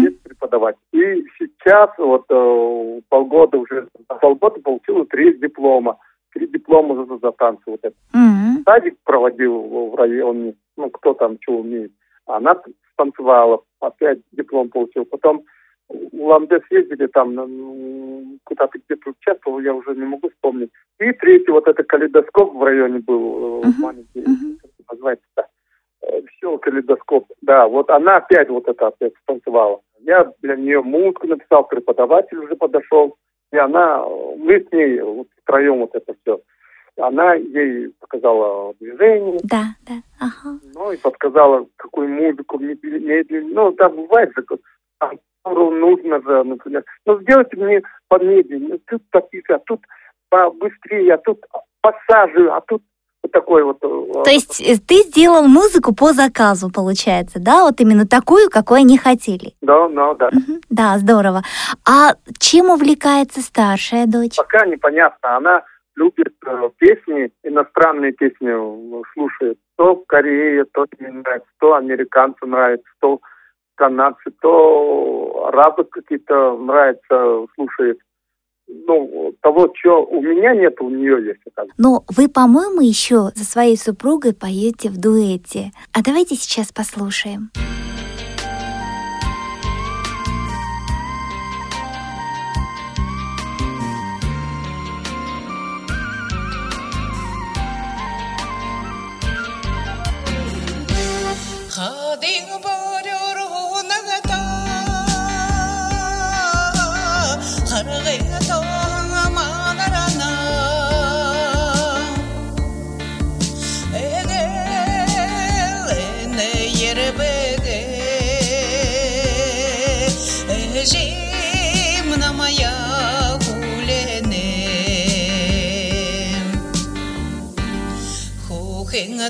есть 0.07 0.23
преподавать. 0.23 0.77
И 0.93 1.25
сейчас 1.39 1.91
вот 1.99 2.25
э, 2.29 3.01
полгода 3.09 3.59
уже, 3.59 3.89
полгода 4.21 4.61
получила 4.61 5.05
три 5.07 5.37
диплома. 5.39 5.99
Три 6.33 6.47
диплома 6.49 7.07
за, 7.07 7.19
за 7.19 7.33
танцы. 7.33 7.63
Вот 7.67 7.81
это. 7.83 7.97
М. 8.15 8.63
Садик 8.65 8.97
проводил 9.05 9.59
в 9.59 9.91
в 9.93 9.95
районе, 9.97 10.55
ну, 10.77 10.91
кто 10.91 11.15
там 11.15 11.39
что 11.41 11.59
умеет. 11.59 11.93
Она 12.27 12.61
станцевала, 12.93 13.63
опять 13.81 14.19
диплом 14.33 14.69
получил. 14.69 15.05
Потом 15.05 15.45
в 15.89 16.25
Ламде 16.25 16.61
съездили 16.69 17.07
там, 17.07 18.39
куда-то 18.45 18.79
где-то 18.79 19.11
участвовал, 19.11 19.61
я 19.61 19.73
уже 19.75 19.95
не 19.95 20.05
могу 20.05 20.29
вспомнить. 20.31 20.71
И 20.99 21.13
третий, 21.13 21.53
вот 21.53 21.69
это 21.69 21.85
калейдоскоп 21.85 22.55
в 22.55 22.63
районе 22.63 22.99
был, 22.99 23.63
э, 23.63 23.67
Мгм, 23.69 23.81
маленький, 23.81 24.21
мгм. 24.21 24.59
как 24.61 24.71
это 24.79 24.93
называется 24.93 25.27
все, 26.31 26.59
калейдоскоп. 26.59 27.27
Да, 27.43 27.69
вот 27.69 27.91
она 27.91 28.17
опять 28.17 28.49
вот 28.49 28.69
это 28.69 28.89
опять 28.89 29.13
станцевала. 29.23 29.81
Я 30.01 30.31
для 30.43 30.57
нее 30.57 30.83
музыку 30.83 31.27
написал, 31.27 31.67
преподаватель 31.67 32.39
уже 32.39 32.57
подошел. 32.57 33.17
И 33.53 33.57
она, 33.57 34.05
э, 34.05 34.37
мы 34.39 34.61
с 34.61 34.73
ней 34.73 35.01
вот 35.01 35.29
втроем 35.43 35.79
вот 35.79 35.95
это 35.95 36.15
все. 36.23 36.41
Она 36.99 37.35
ей 37.35 37.91
показала 38.01 38.73
движение, 38.81 39.39
Да, 39.45 39.75
да. 39.87 39.95
Ага. 40.19 40.59
ну 40.75 40.93
и 40.93 40.97
подсказала, 40.97 41.67
какую 41.77 42.09
музыку 42.09 42.59
медленно. 42.59 43.49
Ну, 43.55 43.73
там 43.73 43.97
бывает 43.97 44.31
танцору 44.99 45.71
нужно 45.73 46.23
же, 46.23 46.43
например. 46.45 46.85
Ну, 47.05 47.21
сделайте 47.21 47.57
мне 47.57 47.83
помедленнее, 48.09 48.79
тут 48.87 49.03
потише, 49.11 49.53
а 49.55 49.59
тут 49.67 49.81
побыстрее, 50.31 51.15
а 51.15 51.19
тут 51.19 51.39
пассажи, 51.83 52.49
а 52.51 52.61
тут 52.63 52.83
вот 53.23 53.33
такой 53.33 53.63
вот. 53.65 53.79
э, 53.83 54.23
То 54.25 54.31
есть 54.31 54.61
э, 54.61 54.77
ты 54.79 55.03
сделал 55.03 55.47
музыку 55.47 55.95
по 55.95 56.13
заказу, 56.13 56.71
получается, 56.73 57.39
да? 57.41 57.65
Вот 57.65 57.81
именно 57.81 58.07
такую, 58.07 58.49
какой 58.51 58.81
они 58.81 58.97
хотели. 58.99 59.53
Да, 59.61 59.89
да, 59.89 60.15
да. 60.15 60.31
Мгм. 60.33 60.61
Да, 60.71 60.99
здорово. 60.99 61.43
А 61.87 62.15
чем 62.39 62.71
увлекается 62.71 63.41
старшая 63.43 64.07
дочь? 64.07 64.37
Пока 64.37 64.65
непонятно. 64.67 65.37
Она 65.37 65.63
любит 65.97 66.35
э, 66.47 66.71
песни, 66.79 67.31
иностранные 67.43 68.13
песни 68.13 68.49
э, 68.49 69.03
слушает. 69.15 69.59
То 69.77 69.97
Корея, 70.07 70.65
то 70.73 70.87
ей 71.01 71.11
нравится, 71.11 71.49
то 71.59 71.75
американцы 71.75 72.47
нравятся, 72.47 72.89
то 73.01 73.21
канадцы, 73.75 74.31
то 74.41 75.47
арабы 75.49 75.85
какие-то 75.85 76.57
нравятся, 76.57 77.47
слушает. 77.55 77.99
Ну, 78.69 79.33
того, 79.43 79.73
что 79.77 80.05
у 80.05 80.21
меня 80.21 80.55
нет, 80.55 80.81
у 80.81 80.91
нее 80.91 81.25
есть. 81.25 81.41
оказывается. 81.47 81.81
Но 81.81 82.05
вы, 82.17 82.29
по-моему, 82.29 82.81
еще 82.81 83.31
за 83.35 83.45
своей 83.45 83.77
супругой 83.77 84.35
поете 84.35 84.89
в 84.89 85.01
дуэте. 85.01 85.71
А 85.93 86.03
давайте 86.03 86.35
сейчас 86.35 86.73
послушаем. 86.73 87.51
징어버려로 102.37 103.83
나가다. 103.83 104.37
하라가야 107.71 108.37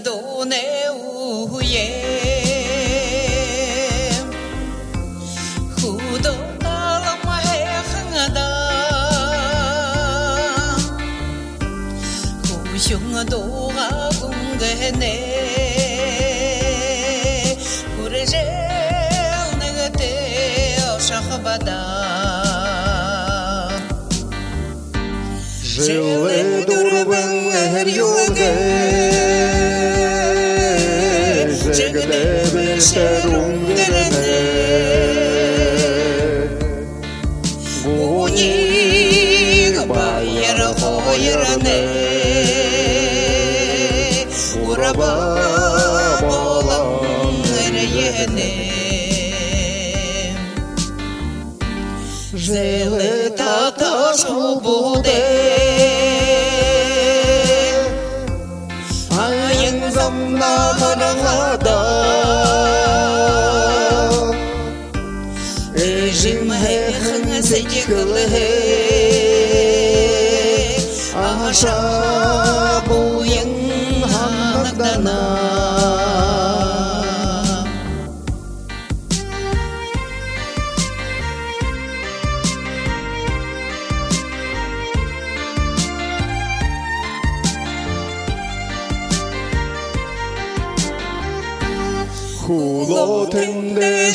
더내 0.06 0.75
chilling. 25.86 26.65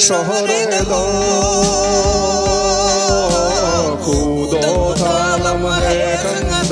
শহরে 0.08 0.62
কুদোতালম 4.06 5.64
রেখন্দ 5.86 6.72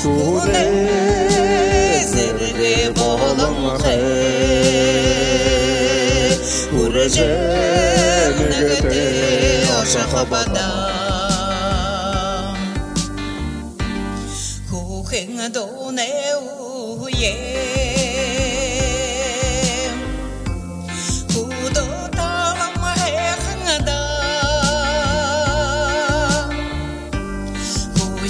কুদে 0.00 0.66
সিরে 2.10 2.76
বলম 2.98 3.60
খে। 3.82 3.98
উরজে 6.80 7.30
নিগতে 8.38 9.02
অশখবদা 9.78 10.68
hu 14.68 14.80
kheng 15.10 15.38
do 15.54 15.66
ne 15.96 16.10
u 16.36 17.08
ye 17.22 17.77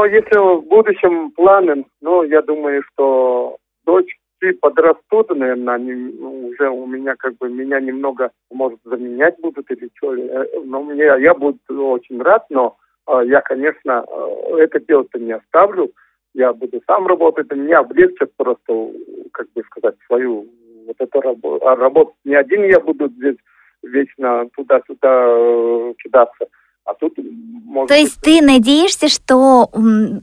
Но 0.00 0.06
если 0.06 0.38
в 0.38 0.62
будущем 0.66 1.30
планы, 1.32 1.84
ну, 2.00 2.22
я 2.22 2.40
думаю, 2.40 2.82
что 2.90 3.58
дочки 3.84 4.16
подрастут, 4.62 5.28
наверное, 5.28 5.74
они 5.74 5.92
уже 6.18 6.70
у 6.70 6.86
меня 6.86 7.16
как 7.18 7.36
бы 7.36 7.50
меня 7.50 7.80
немного, 7.80 8.30
может, 8.50 8.78
заменять 8.84 9.38
будут 9.42 9.70
или 9.70 9.90
что. 9.98 10.16
Э, 10.16 10.46
Но 10.64 10.82
мне, 10.82 11.04
я 11.04 11.34
буду 11.34 11.58
очень 11.68 12.18
рад, 12.22 12.46
но 12.48 12.78
э, 13.08 13.24
я, 13.26 13.42
конечно, 13.42 14.06
э, 14.08 14.54
это 14.60 14.80
дело-то 14.80 15.18
не 15.18 15.32
оставлю. 15.32 15.90
Я 16.32 16.54
буду 16.54 16.80
сам 16.86 17.06
работать, 17.06 17.52
меня 17.52 17.80
облегчат 17.80 18.30
просто, 18.38 18.92
как 19.34 19.52
бы 19.54 19.62
сказать, 19.64 19.96
свою 20.06 20.46
вот 20.86 20.96
эту 20.98 21.20
работу. 21.20 21.68
А 21.68 21.76
работать 21.76 22.14
не 22.24 22.36
один 22.36 22.64
я 22.64 22.80
буду 22.80 23.08
здесь 23.08 23.36
вечно 23.82 24.48
туда-сюда 24.56 25.92
кидаться. 26.02 26.46
А 26.84 26.94
тут, 26.94 27.16
может 27.18 27.88
То 27.88 27.94
есть 27.94 28.20
быть, 28.20 28.24
ты 28.24 28.44
надеешься, 28.44 29.08
что 29.08 29.68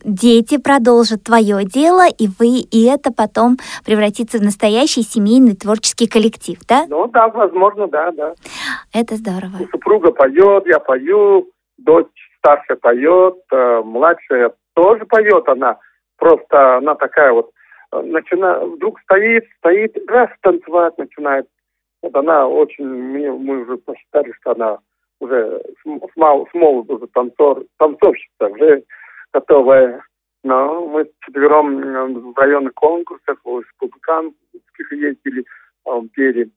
дети 0.04 0.58
продолжат 0.58 1.24
твое 1.24 1.64
дело, 1.64 2.06
и 2.08 2.28
вы, 2.40 2.60
и 2.60 2.86
это 2.86 3.12
потом 3.14 3.58
превратится 3.86 4.38
в 4.38 4.42
настоящий 4.42 5.04
семейный 5.04 5.56
творческий 5.56 6.08
коллектив, 6.08 6.60
да? 6.68 6.86
Ну 6.90 7.08
да, 7.08 7.30
возможно, 7.30 7.88
да, 7.88 8.12
да. 8.12 8.34
Это 8.94 9.16
здорово. 9.16 9.58
Супруга 9.72 10.12
поет, 10.12 10.66
я 10.68 10.80
пою, 10.80 11.48
дочь 11.78 12.08
старшая 12.40 12.78
поет, 12.78 13.38
э, 13.52 13.82
младшая 13.84 14.52
тоже 14.74 15.06
поет, 15.06 15.48
она 15.48 15.78
просто, 16.18 16.78
она 16.78 16.96
такая 16.96 17.32
вот, 17.32 17.52
э, 17.92 18.02
начина, 18.02 18.60
вдруг 18.66 19.00
стоит, 19.02 19.46
стоит, 19.58 19.98
раз 20.10 20.30
танцевать 20.42 20.98
начинает. 20.98 21.48
Вот 22.02 22.16
она 22.16 22.48
очень, 22.48 22.86
мне, 22.86 23.32
мы 23.32 23.62
уже 23.62 23.78
посчитали, 23.78 24.32
что 24.40 24.52
она 24.52 24.80
уже 25.20 25.62
с, 25.84 25.88
м- 25.88 26.02
с, 26.02 26.16
мал- 26.16 26.48
с 26.52 26.54
молоду 26.54 26.96
уже 26.96 27.08
танцор, 27.08 27.66
танцовщица, 27.78 28.48
уже 28.48 28.84
готовая. 29.34 30.04
Но 30.44 30.88
мы 30.88 31.10
четвером 31.26 32.32
в 32.32 32.38
районных 32.38 32.74
конкурсах, 32.74 33.40
в 33.44 33.60
республиканских 33.60 34.92
ездили, 34.92 35.46
э, 35.86 36.02
пели. 36.14 36.50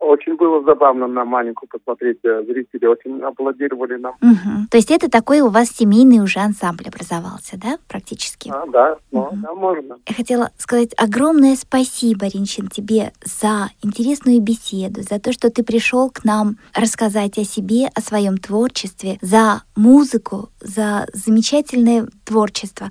Очень 0.00 0.36
было 0.36 0.62
забавно 0.64 1.06
на 1.06 1.24
маленькую 1.24 1.68
посмотреть. 1.68 2.18
э, 2.24 2.42
Зрители 2.46 2.86
очень 2.86 3.20
аплодировали 3.22 3.96
нам. 3.96 4.14
Мгм. 4.22 4.66
То 4.70 4.78
есть 4.78 4.90
это 4.90 5.10
такой 5.10 5.40
у 5.40 5.48
вас 5.48 5.68
семейный 5.68 6.20
уже 6.20 6.40
ансамбль 6.40 6.88
образовался, 6.88 7.58
да, 7.58 7.78
практически? 7.86 8.48
А, 8.48 8.64
да, 8.72 8.96
ну, 9.12 9.26
Мгм. 9.30 9.42
да, 9.42 9.54
можно. 9.54 9.96
Я 10.08 10.14
хотела 10.14 10.50
сказать 10.56 10.90
огромное 10.96 11.54
спасибо, 11.54 12.26
Ринчин, 12.26 12.68
тебе 12.68 13.12
за 13.22 13.68
интересную 13.82 14.40
беседу, 14.40 15.02
за 15.02 15.20
то, 15.20 15.32
что 15.32 15.50
ты 15.50 15.62
пришел 15.62 16.10
к 16.10 16.24
нам 16.24 16.56
рассказать 16.74 17.36
о 17.38 17.44
себе, 17.44 17.88
о 17.94 18.00
своем 18.00 18.38
творчестве, 18.38 19.18
за 19.20 19.62
музыку, 19.76 20.48
за 20.60 21.06
замечательное 21.12 22.08
творчество. 22.24 22.88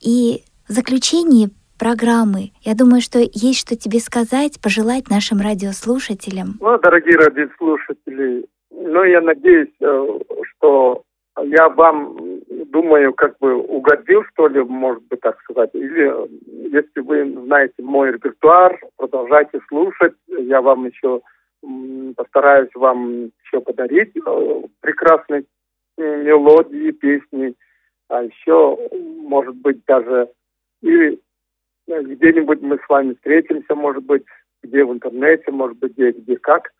И 0.00 0.44
в 0.68 0.72
заключении 0.72 1.50
программы, 1.78 2.52
я 2.62 2.74
думаю, 2.74 3.00
что 3.00 3.18
есть 3.18 3.60
что 3.60 3.76
тебе 3.76 3.98
сказать, 3.98 4.60
пожелать 4.60 5.10
нашим 5.10 5.40
радиослушателям. 5.40 6.58
Ну, 6.60 6.78
дорогие 6.78 7.16
радиослушатели, 7.16 8.46
ну, 8.70 9.04
я 9.04 9.20
надеюсь, 9.20 9.74
э, 9.80 10.18
что 10.50 11.02
я 11.40 11.68
вам, 11.68 12.16
думаю, 12.66 13.14
как 13.14 13.38
бы 13.38 13.54
угодил, 13.54 14.22
что 14.32 14.48
ли, 14.48 14.62
может 14.62 15.02
быть, 15.04 15.20
так 15.20 15.40
сказать. 15.40 15.70
Или, 15.72 16.12
если 16.70 17.00
вы 17.00 17.32
знаете 17.46 17.82
мой 17.82 18.12
репертуар, 18.12 18.78
продолжайте 18.96 19.60
слушать. 19.68 20.14
Я 20.26 20.60
вам 20.60 20.86
еще 20.86 21.22
постараюсь 22.16 22.70
вам 22.74 23.30
еще 23.44 23.60
подарить 23.60 24.12
э, 24.16 24.62
прекрасные 24.80 25.44
э, 25.96 26.22
мелодии, 26.22 26.90
песни. 26.90 27.54
А 28.08 28.24
еще, 28.24 28.78
может 29.22 29.54
быть, 29.56 29.82
даже 29.86 30.28
и 30.82 31.18
где-нибудь 32.00 32.62
мы 32.62 32.78
с 32.78 32.88
вами 32.88 33.14
встретимся, 33.14 33.74
может 33.74 34.04
быть, 34.04 34.24
где 34.62 34.84
в 34.84 34.92
интернете, 34.92 35.50
может 35.50 35.78
быть, 35.78 35.92
где, 35.92 36.12
где 36.12 36.36
как. 36.36 36.70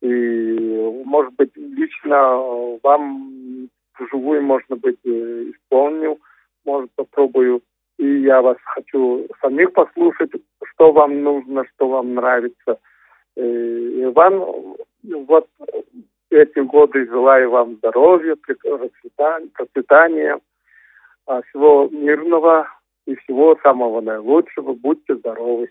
И, 0.00 1.02
может 1.04 1.34
быть, 1.34 1.50
лично 1.56 2.14
э, 2.14 2.78
вам 2.82 3.68
вживую, 3.98 4.42
можно 4.42 4.76
быть, 4.76 4.98
э, 5.04 5.50
исполню, 5.50 6.18
может, 6.64 6.90
попробую. 6.94 7.62
И 7.98 8.20
я 8.20 8.42
вас 8.42 8.56
хочу 8.64 9.26
самих 9.40 9.72
послушать, 9.72 10.30
что 10.64 10.92
вам 10.92 11.22
нужно, 11.22 11.64
что 11.74 11.88
вам 11.88 12.14
нравится. 12.14 12.78
Э, 13.36 13.42
И 13.42 14.04
вам 14.06 14.76
вот 15.26 15.48
эти 16.30 16.58
годы 16.60 17.06
желаю 17.06 17.50
вам 17.50 17.76
здоровья, 17.76 18.36
процветания 19.54 20.38
а, 21.26 21.42
всего 21.42 21.88
мирного 21.90 22.68
и 23.08 23.16
всего 23.16 23.56
самого 23.62 24.00
наилучшего. 24.00 24.74
Будьте 24.74 25.16
здоровы. 25.16 25.70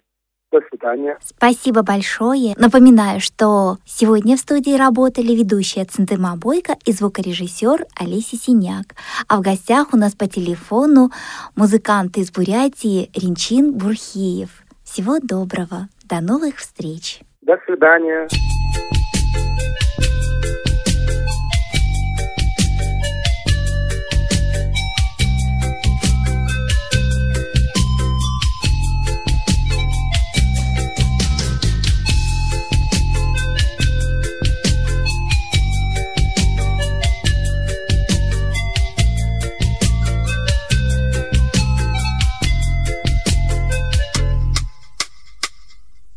До 0.50 0.62
свидания. 0.70 1.18
Спасибо 1.22 1.84
большое. 1.84 2.54
Напоминаю, 2.58 3.20
что 3.20 3.78
сегодня 3.86 4.38
в 4.38 4.40
студии 4.40 4.78
работали 4.78 5.36
ведущая 5.36 5.84
Центыма 5.84 6.38
Бойко 6.38 6.76
и 6.86 6.94
звукорежиссер 6.94 7.86
Олеся 8.00 8.38
Синяк. 8.38 8.96
А 9.28 9.38
в 9.38 9.42
гостях 9.42 9.94
у 9.94 9.98
нас 9.98 10.16
по 10.16 10.26
телефону 10.28 11.10
музыкант 11.58 12.18
из 12.18 12.32
Бурятии 12.32 13.12
Ринчин 13.14 13.74
Бурхиев. 13.74 14.64
Всего 14.86 15.20
доброго. 15.20 15.90
До 16.10 16.22
новых 16.22 16.56
встреч. 16.56 17.20
До 17.42 17.58
свидания. 17.66 18.28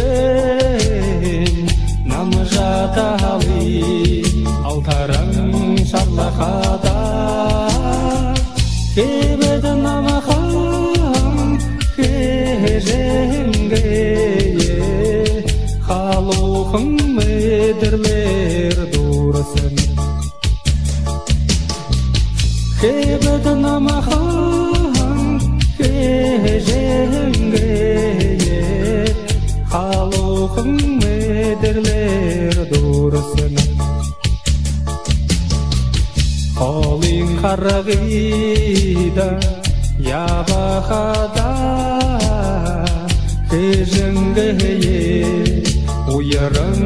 namjata 2.04 3.16
hawi 3.16 4.20
altarang 4.68 5.32
sallahada 5.88 7.00
kebe 8.92 9.47
Холин 37.47 37.47
харагида 37.47 39.27
ябахада 39.99 41.51
хеженгeye 43.49 45.23
уярын 46.13 46.81